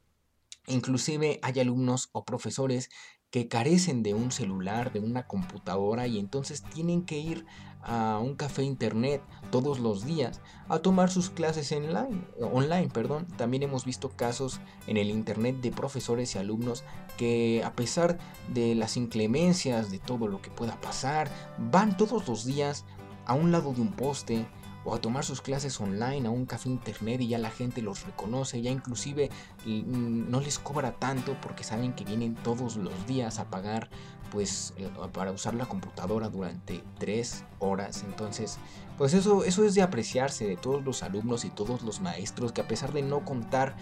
[0.66, 2.90] Inclusive hay alumnos o profesores
[3.30, 7.46] que carecen de un celular, de una computadora y entonces tienen que ir
[7.82, 12.90] a un café internet todos los días a tomar sus clases online, online.
[12.90, 13.28] Perdón.
[13.38, 16.84] También hemos visto casos en el internet de profesores y alumnos
[17.18, 18.18] que a pesar
[18.54, 22.86] de las inclemencias, de todo lo que pueda pasar, van todos los días
[23.26, 24.48] a un lado de un poste,
[24.86, 28.06] o a tomar sus clases online a un café internet y ya la gente los
[28.06, 29.30] reconoce, ya inclusive
[29.66, 33.90] mm, no les cobra tanto porque saben que vienen todos los días a pagar
[34.32, 38.04] pues eh, para usar la computadora durante tres horas.
[38.04, 38.58] Entonces,
[38.98, 42.62] pues eso, eso es de apreciarse de todos los alumnos y todos los maestros que
[42.62, 43.76] a pesar de no contar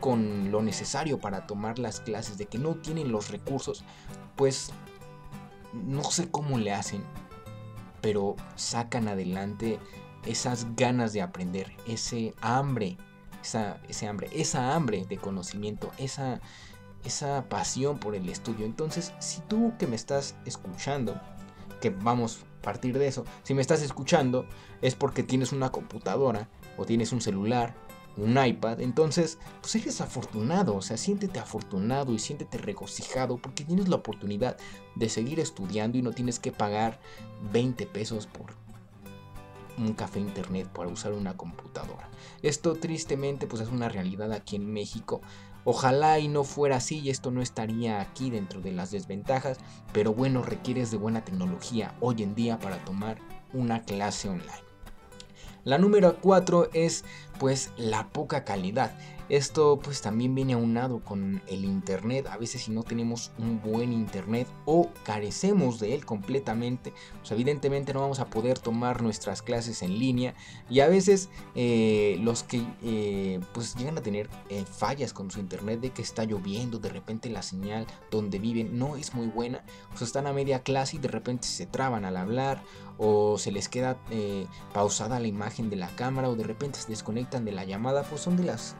[0.00, 3.84] con lo necesario para tomar las clases, de que no tienen los recursos,
[4.34, 4.72] pues
[5.72, 7.04] no sé cómo le hacen,
[8.00, 9.78] pero sacan adelante
[10.24, 12.96] esas ganas de aprender, ese hambre,
[13.42, 16.40] esa, ese hambre, esa hambre de conocimiento, esa,
[17.04, 18.66] esa pasión por el estudio.
[18.66, 21.20] Entonces, si tú que me estás escuchando,
[21.80, 24.46] que vamos a partir de eso, si me estás escuchando
[24.82, 27.74] es porque tienes una computadora o tienes un celular,
[28.16, 33.88] un iPad, entonces pues eres afortunado, o sea, siéntete afortunado y siéntete regocijado porque tienes
[33.88, 34.56] la oportunidad
[34.94, 37.00] de seguir estudiando y no tienes que pagar
[37.52, 38.54] 20 pesos por
[39.78, 42.08] un café internet para usar una computadora.
[42.42, 45.22] Esto tristemente pues es una realidad aquí en México.
[45.64, 49.58] Ojalá y no fuera así y esto no estaría aquí dentro de las desventajas,
[49.92, 53.18] pero bueno, requieres de buena tecnología hoy en día para tomar
[53.52, 54.64] una clase online.
[55.64, 57.04] La número 4 es
[57.38, 58.92] pues la poca calidad.
[59.30, 62.26] Esto pues también viene aunado con el internet.
[62.26, 67.94] A veces si no tenemos un buen internet o carecemos de él completamente, pues evidentemente
[67.94, 70.34] no vamos a poder tomar nuestras clases en línea.
[70.68, 75.38] Y a veces eh, los que eh, pues llegan a tener eh, fallas con su
[75.38, 79.62] internet de que está lloviendo, de repente la señal donde viven no es muy buena,
[79.90, 82.64] pues están a media clase y de repente se traban al hablar
[82.98, 83.96] o se les queda
[84.74, 88.20] pausada la imagen de la cámara o de repente se desconectan de la llamada, pues
[88.20, 88.76] son de las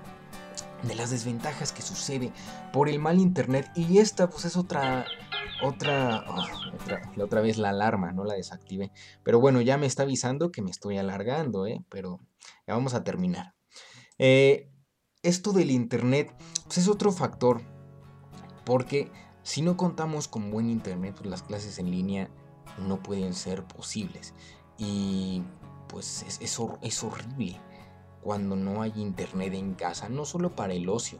[0.83, 2.33] de las desventajas que sucede
[2.73, 3.71] por el mal internet.
[3.75, 5.07] Y esta pues es otra
[5.63, 8.93] otra, oh, otra la otra vez la alarma no la desactivé.
[9.23, 11.85] Pero bueno ya me está avisando que me estoy alargando ¿eh?
[11.89, 12.21] pero
[12.67, 13.55] ya vamos a terminar.
[14.19, 14.71] Eh,
[15.23, 17.63] esto del internet pues es otro factor
[18.65, 19.11] porque
[19.43, 22.31] si no contamos con buen internet pues las clases en línea
[22.79, 24.35] no pueden ser posibles.
[24.79, 25.43] Y
[25.89, 27.61] pues es, es, es horrible
[28.23, 31.19] cuando no hay internet en casa, no solo para el ocio,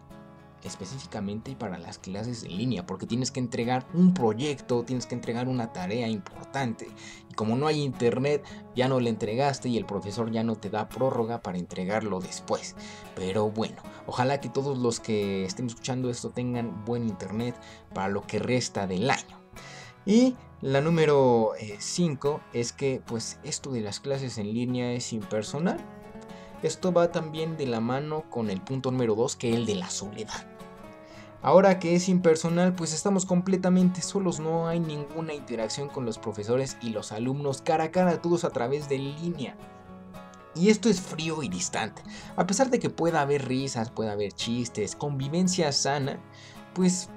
[0.65, 5.49] específicamente para las clases en línea, porque tienes que entregar un proyecto, tienes que entregar
[5.49, 6.89] una tarea importante.
[7.31, 10.71] Y como no hay internet, ya no le entregaste y el profesor ya no te
[10.71, 12.77] da prórroga para entregarlo después.
[13.15, 17.55] Pero bueno, ojalá que todos los que estén escuchando esto tengan buen internet
[17.95, 19.41] para lo que resta del año.
[20.07, 25.13] Y la número 5 eh, es que pues esto de las clases en línea es
[25.13, 25.79] impersonal
[26.63, 29.77] esto va también de la mano con el punto número 2, que es el de
[29.77, 30.47] la soledad.
[31.43, 36.77] Ahora que es impersonal, pues estamos completamente solos, no hay ninguna interacción con los profesores
[36.83, 39.57] y los alumnos cara a cara, todos a través de línea.
[40.55, 42.03] Y esto es frío y distante.
[42.37, 46.21] A pesar de que pueda haber risas, pueda haber chistes, convivencia sana,
[46.75, 47.09] pues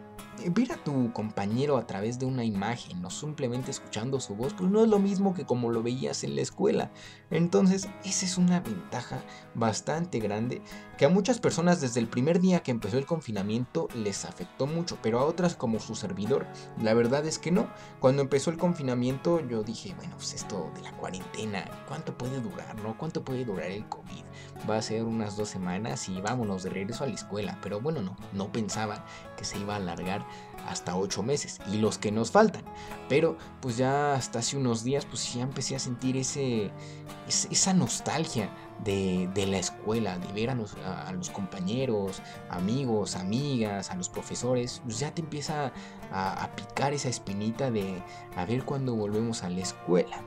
[0.52, 4.70] ver a tu compañero a través de una imagen, no simplemente escuchando su voz, pues
[4.70, 6.92] no es lo mismo que como lo veías en la escuela.
[7.30, 10.62] Entonces, esa es una ventaja bastante grande
[10.98, 14.98] que a muchas personas desde el primer día que empezó el confinamiento les afectó mucho,
[15.02, 16.46] pero a otras como su servidor,
[16.82, 17.68] la verdad es que no.
[18.00, 22.76] Cuando empezó el confinamiento yo dije, bueno, pues esto de la cuarentena, ¿cuánto puede durar,
[22.82, 22.98] no?
[22.98, 24.24] ¿Cuánto puede durar el COVID?
[24.70, 28.02] Va a ser unas dos semanas y vámonos de regreso a la escuela, pero bueno,
[28.02, 30.26] no, no pensaba que se iba a alargar
[30.68, 32.64] hasta 8 meses y los que nos faltan.
[33.10, 36.72] Pero pues ya hasta hace unos días pues ya empecé a sentir ese,
[37.28, 38.50] esa nostalgia
[38.84, 45.14] de, la escuela, de ver a los, compañeros, amigos, amigas, a los profesores, pues ya
[45.14, 45.72] te empieza
[46.12, 48.02] a, a picar esa espinita de
[48.36, 50.18] a ver cuándo volvemos a la escuela.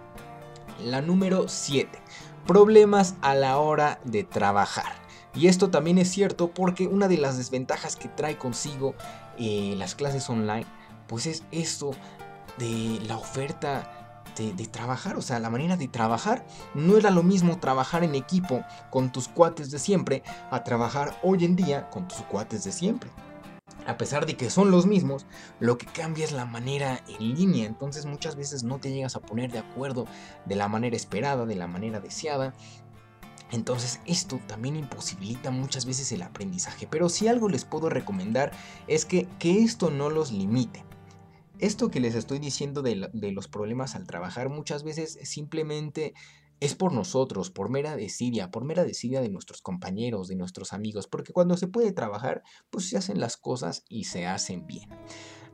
[0.85, 1.99] La número 7.
[2.47, 4.93] Problemas a la hora de trabajar.
[5.35, 8.95] Y esto también es cierto porque una de las desventajas que trae consigo
[9.37, 10.65] eh, las clases online,
[11.09, 11.91] pues es esto
[12.59, 16.47] de la oferta de, de, trabajar, o sea, la manera de trabajar.
[16.75, 20.23] No era lo mismo trabajar en equipo con tus cuates de siempre
[20.53, 23.11] a trabajar hoy en día con tus cuates de siempre.
[23.87, 25.27] A pesar de que son los mismos,
[25.61, 29.21] lo que cambia es la manera en línea, entonces muchas veces no te llegas a
[29.21, 30.07] poner de acuerdo
[30.45, 32.53] de la manera esperada, de la manera deseada,
[33.53, 38.53] entonces esto también imposibilita muchas veces el aprendizaje, pero si algo les puedo recomendar
[38.89, 40.85] es que, que esto no los limite.
[41.59, 46.13] Esto que les estoy diciendo de, de, los problemas al trabajar muchas veces simplemente
[46.61, 51.07] es por nosotros, por mera desidia, por mera desidia de nuestros compañeros, de nuestros amigos,
[51.07, 54.89] porque cuando se puede trabajar, pues se hacen las cosas y se hacen bien.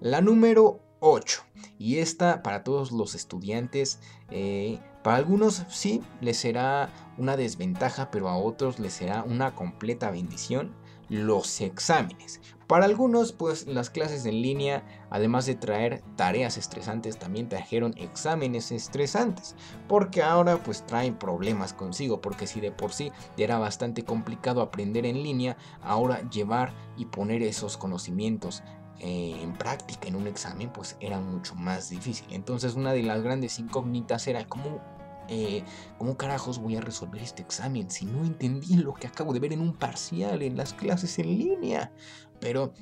[0.01, 1.43] La número 8.
[1.79, 3.99] Y esta para todos los estudiantes,
[4.31, 10.11] eh, para algunos sí les será una desventaja, pero a otros les será una completa
[10.11, 10.75] bendición.
[11.13, 12.41] Los exámenes.
[12.67, 18.73] Para algunos, pues las clases en línea, además de traer tareas estresantes, también trajeron exámenes
[18.73, 19.55] estresantes.
[19.89, 22.23] Porque ahora pues traen problemas consigo.
[22.23, 27.43] Porque si de por sí era bastante complicado aprender en línea, ahora llevar y poner
[27.43, 28.63] esos conocimientos
[29.05, 32.25] eh, en práctica en un examen pues era mucho más difícil.
[32.31, 34.81] Entonces una de las grandes incógnitas era cómo,
[35.29, 35.65] eh,
[35.99, 39.53] cómo carajos voy a resolver este examen si no entendí lo que acabo de ver
[39.53, 41.93] en un parcial en las clases en línea.
[42.41, 42.73] Pero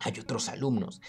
[0.00, 1.00] hay otros alumnos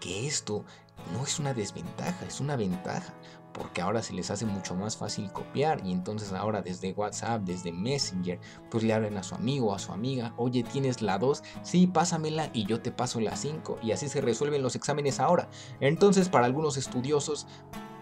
[0.00, 0.64] que esto
[1.12, 3.14] no es una desventaja, es una ventaja
[3.52, 7.72] porque ahora se les hace mucho más fácil copiar y entonces ahora desde WhatsApp, desde
[7.72, 8.38] Messenger,
[8.70, 11.42] pues le hablan a su amigo, a su amiga, oye, ¿tienes la 2?
[11.62, 15.48] Sí, pásamela y yo te paso la 5 y así se resuelven los exámenes ahora.
[15.80, 17.46] Entonces para algunos estudiosos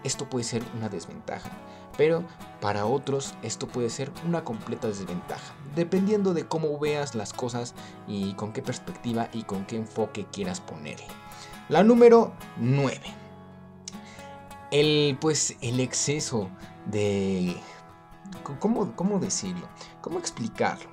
[0.07, 1.51] esto puede ser una desventaja,
[1.97, 2.23] pero
[2.59, 7.75] para otros esto puede ser una completa desventaja, dependiendo de cómo veas las cosas
[8.07, 11.05] y con qué perspectiva y con qué enfoque quieras ponerle.
[11.69, 13.27] La número 9
[14.71, 16.49] el, pues, el exceso
[16.85, 17.55] de...
[18.59, 19.67] ¿cómo, ¿Cómo decirlo?
[20.01, 20.89] ¿Cómo explicarlo?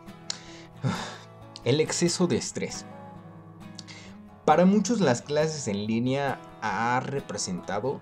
[1.65, 2.85] El exceso de estrés.
[4.45, 8.01] Para muchos las clases en línea ha representado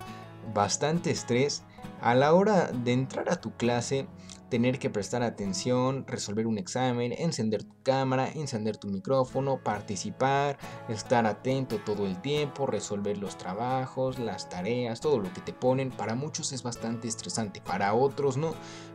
[0.53, 1.63] bastante estrés
[2.01, 4.07] a la hora de entrar a tu clase
[4.53, 10.59] tener que prestar atención, resolver un examen, encender tu cámara, encender tu micrófono, participar,
[10.91, 15.89] estar atento todo el tiempo, resolver los trabajos, las tareas, todo lo que te ponen.
[15.89, 18.53] Para muchos es bastante estresante, para otros no.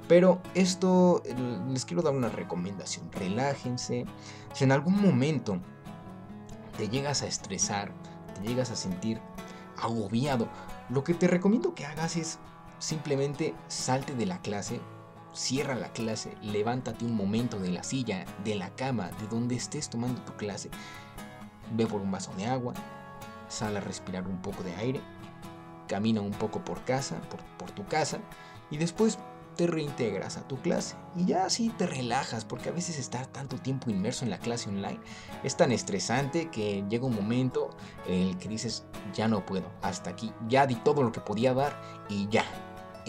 [0.07, 1.23] Pero esto
[1.71, 3.11] les quiero dar una recomendación.
[3.11, 4.05] Relájense.
[4.53, 5.59] Si en algún momento
[6.77, 7.91] te llegas a estresar,
[8.35, 9.19] te llegas a sentir
[9.81, 10.49] agobiado,
[10.89, 12.39] lo que te recomiendo que hagas es
[12.79, 14.79] simplemente salte de la clase,
[15.33, 19.89] cierra la clase, levántate un momento de la silla, de la cama, de donde estés
[19.89, 20.69] tomando tu clase,
[21.75, 22.73] ve por un vaso de agua,
[23.49, 25.01] sal a respirar un poco de aire,
[25.87, 28.19] camina un poco por casa, por, por tu casa,
[28.69, 29.17] y después
[29.57, 33.57] te reintegras a tu clase y ya así te relajas porque a veces estar tanto
[33.57, 34.99] tiempo inmerso en la clase online
[35.43, 37.71] es tan estresante que llega un momento
[38.05, 41.53] en el que dices ya no puedo, hasta aquí, ya di todo lo que podía
[41.53, 42.45] dar y ya,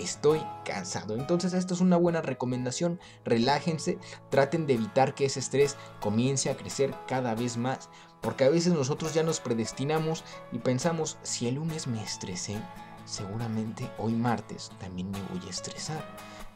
[0.03, 1.14] estoy cansado.
[1.14, 3.01] Entonces esto es una buena recomendación.
[3.24, 3.99] Relájense,
[4.30, 7.88] traten de evitar que ese estrés comience a crecer cada vez más.
[8.20, 12.57] Porque a veces nosotros ya nos predestinamos y pensamos, si el lunes me estresé,
[13.05, 16.05] seguramente hoy martes también me voy a estresar.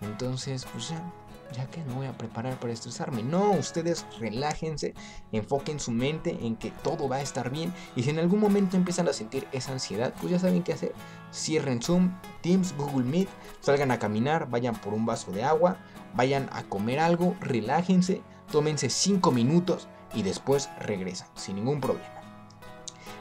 [0.02, 1.12] Entonces, pues ya,
[1.52, 3.22] ya que no voy a preparar para estresarme.
[3.22, 4.94] No, ustedes relájense,
[5.30, 8.76] enfoquen su mente en que todo va a estar bien y si en algún momento
[8.76, 10.92] empiezan a sentir esa ansiedad, pues ya saben qué hacer.
[11.32, 13.28] Cierren Zoom, Teams, Google Meet,
[13.60, 15.78] salgan a caminar, vayan por un vaso de agua,
[16.14, 22.08] vayan a comer algo, relájense, tómense 5 minutos y después regresan sin ningún problema.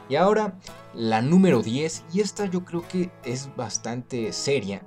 [0.08, 0.58] Y ahora
[0.92, 4.82] la número 10, y esta yo creo que es bastante seria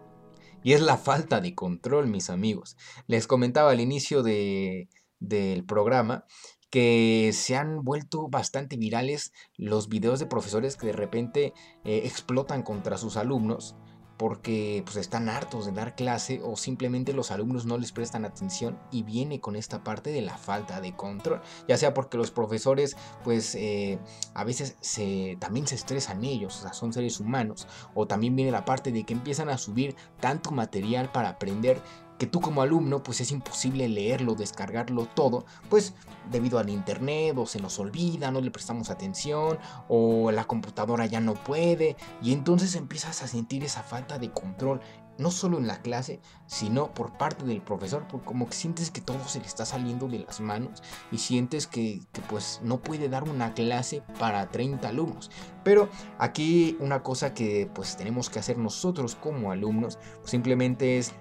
[0.66, 2.76] y es la falta de control, mis amigos.
[3.06, 6.26] Les comentaba al inicio del programa
[6.72, 11.54] que se han vuelto bastante virales los videos de profesores que de repente
[11.84, 13.76] eh, explotan contra sus alumnos
[14.18, 18.80] porque pues están hartos de dar clase o simplemente los alumnos no les prestan atención
[18.92, 22.96] y viene con esta parte de la falta de control, ya sea porque los profesores
[23.24, 24.00] pues eh,
[24.34, 28.52] a veces se, también se estresan ellos, o sea, son seres humanos, o también viene
[28.52, 31.82] la parte de que empiezan a subir tanto material para aprender
[32.18, 35.94] que tú como alumno pues es imposible leerlo, descargarlo todo, pues
[36.32, 41.20] debido al internet o se nos olvida, no le prestamos atención o la computadora ya
[41.20, 44.82] no puede y entonces empiezas a sentir esa falta de control
[45.18, 49.02] no solo en la clase, sino por parte del profesor, porque como que sientes que
[49.02, 53.24] todo se le está saliendo de las manos y sientes que, pues no puede dar
[53.24, 55.32] una clase para 30 alumnos.
[55.64, 55.90] Pero
[56.20, 61.14] aquí una cosa que pues tenemos que hacer nosotros como alumnos, pues simplemente es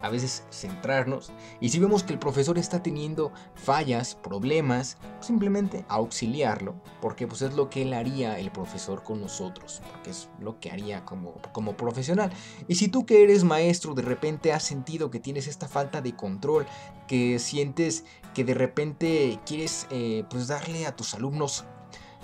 [0.00, 6.74] a veces centrarnos y si vemos que el profesor está teniendo fallas, problemas, simplemente auxiliarlo,
[7.00, 10.70] porque pues es lo que él haría el profesor con nosotros, porque es lo que
[10.70, 12.30] haría como, como profesional.
[12.68, 16.14] Y si tú que eres maestro de repente has sentido que tienes esta falta de
[16.14, 16.66] control,
[17.06, 21.64] que sientes que de repente quieres eh, pues darle a tus alumnos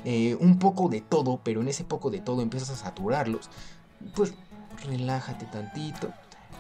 [0.05, 3.51] eh, un poco de todo, pero en ese poco de todo empiezas a saturarlos,
[4.15, 4.35] pues
[4.85, 6.13] relájate tantito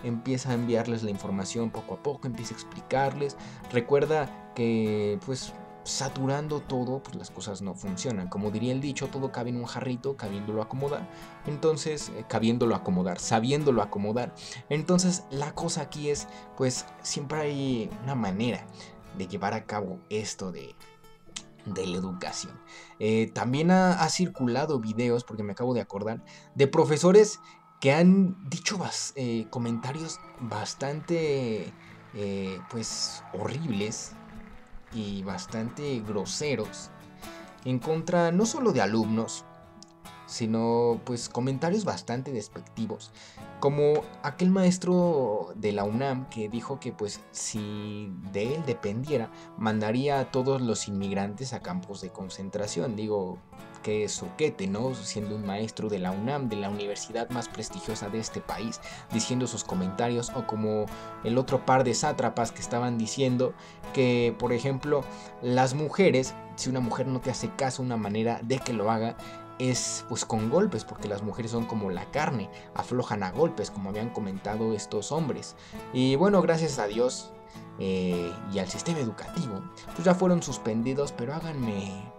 [0.02, 3.36] empieza a enviarles la información poco a poco, empieza a explicarles.
[3.70, 5.52] Recuerda que pues
[5.84, 8.28] saturando todo, pues las cosas no funcionan.
[8.28, 11.08] Como diría el dicho, todo cabe en un jarrito, cabiéndolo acomodar.
[11.46, 14.34] Entonces, eh, cabiéndolo acomodar, sabiéndolo acomodar.
[14.68, 18.64] Entonces, la cosa aquí es, pues siempre hay una manera
[19.18, 20.74] de llevar a cabo esto de,
[21.66, 22.58] de la educación.
[22.98, 26.24] Eh, también ha, ha, circulado videos, porque me acabo de acordar,
[26.54, 27.40] de profesores
[27.82, 28.78] que han dicho
[29.16, 31.72] eh, comentarios bastante
[32.14, 34.12] eh, pues horribles
[34.92, 36.90] y bastante groseros
[37.64, 39.44] en contra no solo de alumnos
[40.26, 43.10] sino pues comentarios bastante despectivos
[43.58, 49.28] como aquel maestro de la UNAM que dijo que pues si de él dependiera
[49.58, 52.96] mandaría a todos los inmigrantes a campos de concentración.
[52.96, 53.38] Digo
[53.82, 54.94] que soquete, ¿no?
[54.94, 58.80] Siendo un maestro de la UNAM, de la universidad más prestigiosa de este país,
[59.12, 60.86] diciendo sus comentarios, o como
[61.24, 63.54] el otro par de sátrapas que estaban diciendo
[63.92, 65.04] que, por ejemplo,
[65.42, 69.16] las mujeres, si una mujer no te hace caso, una manera de que lo haga
[69.58, 73.90] es pues con golpes, porque las mujeres son como la carne, aflojan a golpes, como
[73.90, 75.56] habían comentado estos hombres.
[75.92, 77.32] Y bueno, gracias a Dios,
[77.78, 79.62] eh, y al sistema educativo,
[79.94, 82.12] pues ya fueron suspendidos, pero háganme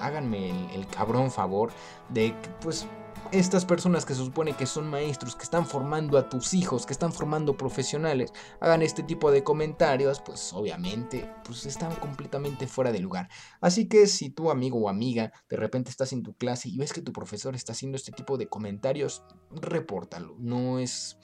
[0.00, 1.70] háganme el, cabrón favor
[2.08, 2.86] de que, pues,
[3.32, 6.92] estas personas que se supone que son maestros, que están formando a tus hijos, que
[6.92, 13.00] están formando profesionales, hagan este tipo de comentarios, pues obviamente, pues están completamente fuera de
[13.00, 13.28] lugar.
[13.60, 16.92] Así que si tu amigo o amiga de repente estás en tu clase y ves
[16.92, 20.36] que tu profesor está haciendo este tipo de comentarios, repórtalo.
[20.38, 21.18] No es,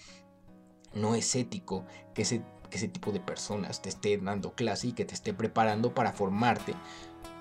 [0.94, 4.92] no es ético que ese, que ese tipo de personas te esté dando clase y
[4.92, 6.74] que te esté preparando para formarte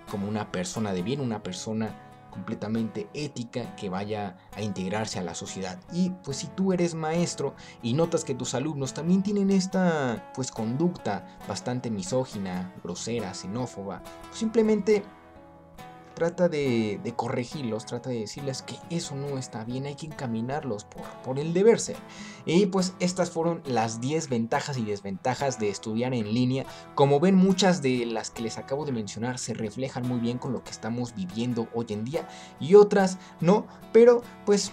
[0.10, 1.96] como una persona de bien, una persona
[2.34, 5.80] completamente ética que vaya a integrarse a la sociedad.
[5.94, 10.52] Y pues si tú eres maestro y notas que tus alumnos también tienen esta pues
[10.52, 15.04] conducta bastante misógina, grosera, xenófoba, pues simplemente
[16.14, 21.04] trata de, corregirlos, trata de decirles que eso no está bien, hay que encaminarlos por,
[21.24, 21.98] por el deber ser.
[22.46, 26.66] Y pues estas fueron las 10 ventajas y desventajas de estudiar en línea.
[26.96, 30.54] Como ven, muchas de las que les acabo de mencionar se reflejan muy bien con
[30.54, 32.28] lo que estamos viviendo hoy en día
[32.60, 34.72] y otras no, pero pues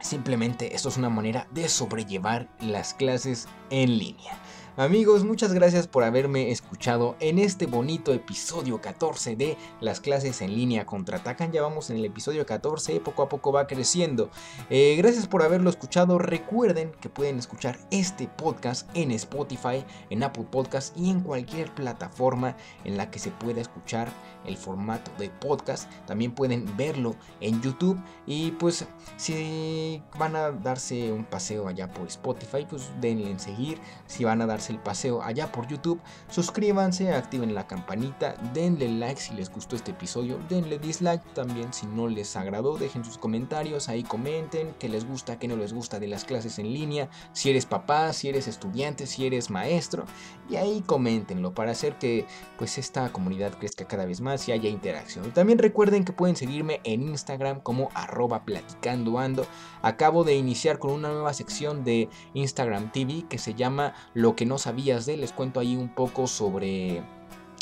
[0.00, 4.38] simplemente esto es una manera de sobrellevar las clases en línea.
[4.78, 10.54] Amigos, muchas gracias por haberme escuchado en este bonito episodio 14 de las clases en
[10.54, 11.50] línea contraatacan.
[11.50, 14.30] Ya vamos en el episodio 14, poco a poco va creciendo.
[14.70, 16.20] Eh, gracias por haberlo escuchado.
[16.20, 22.56] Recuerden que pueden escuchar este podcast en Spotify, en Apple Podcast y en cualquier plataforma
[22.84, 24.08] en la que se pueda escuchar
[24.44, 25.90] el formato de podcast.
[26.06, 32.06] También pueden verlo en YouTube y pues si van a darse un paseo allá por
[32.06, 33.80] Spotify, pues denle en seguir.
[34.06, 39.20] Si van a darse el paseo allá por YouTube, suscríbanse, activen la campanita, denle like
[39.20, 43.88] si les gustó este episodio, denle dislike también si no les agradó, dejen sus comentarios,
[43.88, 47.50] ahí comenten qué les gusta, qué no les gusta de las clases en línea, si
[47.50, 50.04] eres papá, si eres estudiante, si eres maestro,
[50.48, 54.68] y ahí coméntenlo para hacer que pues esta comunidad crezca cada vez más y haya
[54.68, 55.32] interacción.
[55.32, 59.46] También recuerden que pueden seguirme en Instagram como arroba platicando ando.
[59.82, 64.46] Acabo de iniciar con una nueva sección de Instagram TV que se llama Lo que
[64.48, 65.16] no sabías de.
[65.16, 67.02] Les cuento ahí un poco sobre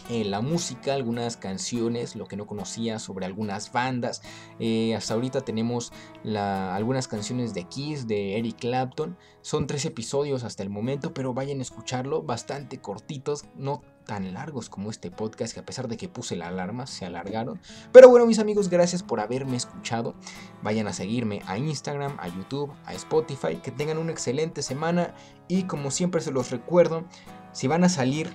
[0.08, 4.22] eh, la música, algunas canciones, lo que no conocía sobre algunas bandas.
[4.60, 5.92] Eh, hasta ahorita tenemos
[6.24, 9.16] algunas canciones de Kiss, de Eric Clapton.
[9.42, 14.70] Son tres episodios hasta el momento, pero vayan a escucharlo, bastante cortitos, no tan largos
[14.70, 17.60] como este podcast, que a pesar de que puse la alarma, se alargaron.
[17.92, 20.14] Pero bueno, mis amigos, gracias por haberme escuchado.
[20.62, 23.56] Vayan a seguirme a Instagram, a YouTube, a Spotify.
[23.56, 25.14] Que tengan una excelente semana
[25.48, 27.04] y como siempre se los recuerdo,
[27.52, 28.34] si van a salir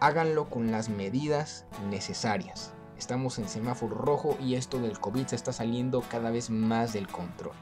[0.00, 2.72] háganlo con las medidas necesarias.
[2.98, 7.06] Estamos en semáforo rojo y esto del COVID se está saliendo cada vez más del
[7.06, 7.54] control.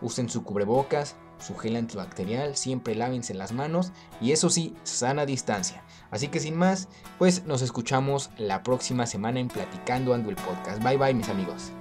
[0.00, 5.82] Usen su cubrebocas, su gel antibacterial, siempre lávense las manos y eso sí, sana distancia.
[6.10, 10.82] Así que sin más, pues nos escuchamos la próxima semana en Platicando Ando el Podcast.
[10.82, 11.72] Bye bye mis amigos.